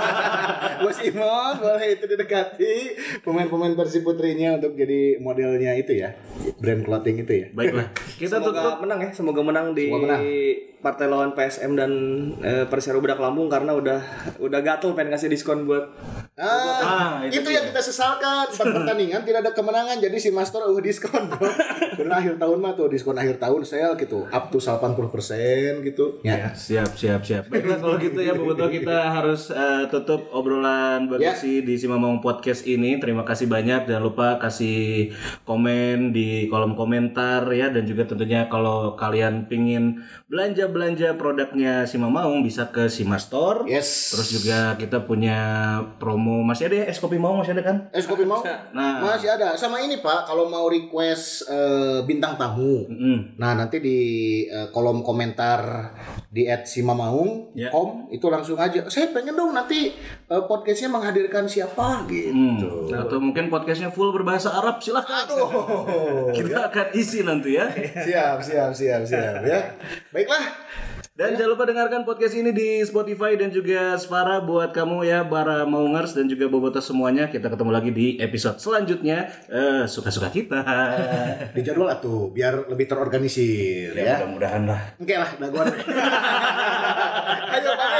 Bos 0.82 1.04
Imon 1.04 1.60
boleh 1.60 1.86
itu 1.92 2.08
didekati 2.08 2.74
pemain-pemain 3.20 3.76
Persib 3.76 4.08
Putrinya 4.08 4.56
untuk 4.56 4.72
jadi 4.80 5.20
modelnya 5.20 5.76
itu 5.76 5.92
ya. 5.92 6.16
Brand 6.56 6.88
clothing 6.88 7.20
itu 7.20 7.32
ya. 7.44 7.46
Baiklah, 7.52 7.92
kita 8.16 8.40
tutup 8.40 8.56
Semoga 8.56 8.80
menang 8.80 8.98
ya, 9.04 9.10
semoga 9.12 9.40
menang 9.44 9.66
di 9.76 9.90
Semoga 9.90 10.04
menang. 10.06 10.22
Partai 10.78 11.06
lawan 11.06 11.32
PSM 11.32 11.74
dan 11.74 11.90
eh, 12.38 12.64
Persero 12.64 12.98
Bedak 12.98 13.18
Lampung 13.18 13.46
karena 13.46 13.74
udah 13.74 13.98
udah 14.38 14.60
gatel 14.60 14.94
pengen 14.94 15.12
kasih 15.12 15.28
diskon 15.28 15.64
buat 15.64 15.90
Ah, 16.38 16.78
Ah, 16.78 17.12
itu 17.26 17.42
itu, 17.42 17.50
yang 17.50 17.66
kita 17.66 17.82
sesalkan. 17.82 18.46
Empat 18.46 18.62
pertandingan 18.78 19.26
tidak 19.26 19.42
ada 19.42 19.50
kemenangan 19.50 19.98
jadi 19.98 20.14
si 20.14 20.30
Master 20.30 20.62
uh 20.62 20.78
diskon, 20.78 21.26
Bro. 21.26 21.50
Karena 21.98 22.14
akhir 22.14 22.38
tahun 22.38 22.62
mah 22.62 22.78
tuh 22.78 22.86
diskon 22.86 23.18
akhir 23.18 23.42
tahun 23.42 23.66
sale 23.66 23.98
gitu, 23.98 24.22
up 24.22 24.46
to 24.46 24.62
80% 24.62 25.02
gitu. 25.82 26.22
Ya. 26.22 26.54
Siap, 26.54 26.94
siap, 26.94 27.26
siap. 27.26 27.50
Baiklah 27.50 27.82
kalau 27.82 27.98
gitu 27.98 28.22
ya, 28.22 28.38
Boboto 28.38 28.70
kita 28.70 28.98
harus 29.18 29.50
eh, 29.50 29.90
tutup 29.90 30.30
obrolan 30.30 31.10
Ya. 31.10 31.34
bagasi 31.34 31.66
di 31.66 31.74
Simamong 31.74 32.22
Podcast 32.22 32.62
ini. 32.62 33.02
Terima 33.02 33.26
kasih 33.26 33.50
banyak. 33.50 33.90
Jangan 33.90 34.04
lupa 34.06 34.38
kasih 34.38 35.10
komen 35.42 36.14
di 36.14 36.46
kolom 36.46 36.78
komentar 36.78 37.42
ya 37.50 37.66
dan 37.68 37.82
juga 37.82 38.06
tentunya 38.06 38.46
kalau 38.46 38.94
kalian 38.94 39.50
pingin 39.50 40.06
belanja-belanja 40.68 41.18
produknya 41.18 41.74
Simamaung 41.88 42.44
bisa 42.44 42.68
ke 42.68 42.86
Sima 42.88 43.16
Store. 43.16 43.64
Yes. 43.68 44.14
Terus 44.14 44.28
juga 44.40 44.58
kita 44.76 45.04
punya 45.04 45.38
promo 45.96 46.44
masih 46.44 46.70
ada 46.70 46.76
ya 46.82 46.86
es 46.88 47.00
kopi 47.00 47.16
mau 47.16 47.36
masih 47.40 47.56
ada 47.56 47.64
kan? 47.64 47.76
Es 47.92 48.06
kopi 48.06 48.24
mau? 48.24 48.40
Nah. 48.72 49.00
Masih 49.04 49.32
ada. 49.32 49.56
Sama 49.56 49.80
ini 49.80 50.00
Pak, 50.00 50.28
kalau 50.28 50.48
mau 50.48 50.68
request 50.68 51.48
eh, 51.48 52.04
bintang 52.04 52.36
tamu. 52.36 52.86
Mm. 52.88 53.40
Nah, 53.40 53.52
nanti 53.56 53.80
di 53.80 53.98
eh, 54.46 54.68
kolom 54.70 55.00
komentar 55.04 55.92
di 56.28 56.44
@simamaung 56.44 57.56
Ya. 57.56 57.72
kom 57.72 58.04
itu 58.12 58.28
langsung 58.28 58.60
aja. 58.60 58.84
Saya 58.92 59.08
pengen 59.16 59.32
dong 59.32 59.56
nanti 59.56 59.96
eh, 60.28 60.42
podcastnya 60.44 60.92
menghadirkan 60.92 61.48
siapa 61.48 62.04
gitu. 62.04 62.92
Hmm. 62.92 63.00
Atau 63.00 63.16
mungkin 63.16 63.48
podcastnya 63.48 63.88
full 63.88 64.12
berbahasa 64.12 64.52
Arab 64.52 64.76
silahkan. 64.84 65.24
Kita 66.36 66.68
akan 66.68 66.86
isi 66.92 67.24
nanti 67.24 67.56
ya. 67.56 67.72
siap, 68.04 68.44
siap, 68.44 68.70
siap, 68.76 69.02
siap 69.08 69.40
ya. 69.40 69.60
Baiklah. 70.12 70.44
Dan 71.18 71.34
jangan 71.34 71.58
lupa 71.58 71.66
dengarkan 71.66 72.06
podcast 72.06 72.38
ini 72.38 72.54
di 72.54 72.78
Spotify 72.86 73.34
dan 73.34 73.50
juga 73.50 73.98
Spara 73.98 74.38
buat 74.38 74.70
kamu 74.70 75.02
ya 75.02 75.26
para 75.26 75.66
maungers 75.66 76.14
dan 76.14 76.30
juga 76.30 76.46
bobotos 76.46 76.86
semuanya. 76.86 77.26
Kita 77.26 77.50
ketemu 77.50 77.74
lagi 77.74 77.90
di 77.90 78.14
episode 78.22 78.62
selanjutnya. 78.62 79.26
Eh, 79.50 79.82
suka-suka 79.90 80.30
kita. 80.30 80.62
Di 81.58 81.66
jadwal 81.66 81.90
atuh 81.90 82.30
biar 82.30 82.70
lebih 82.70 82.86
terorganisir 82.86 83.98
ya. 83.98 84.22
Mudah-mudahan 84.22 84.62
lah. 84.62 84.94
Oke 84.94 85.18
lah, 85.18 85.30
daguan. 85.42 85.66
Ayo 87.58 87.70
pamit. 87.74 87.97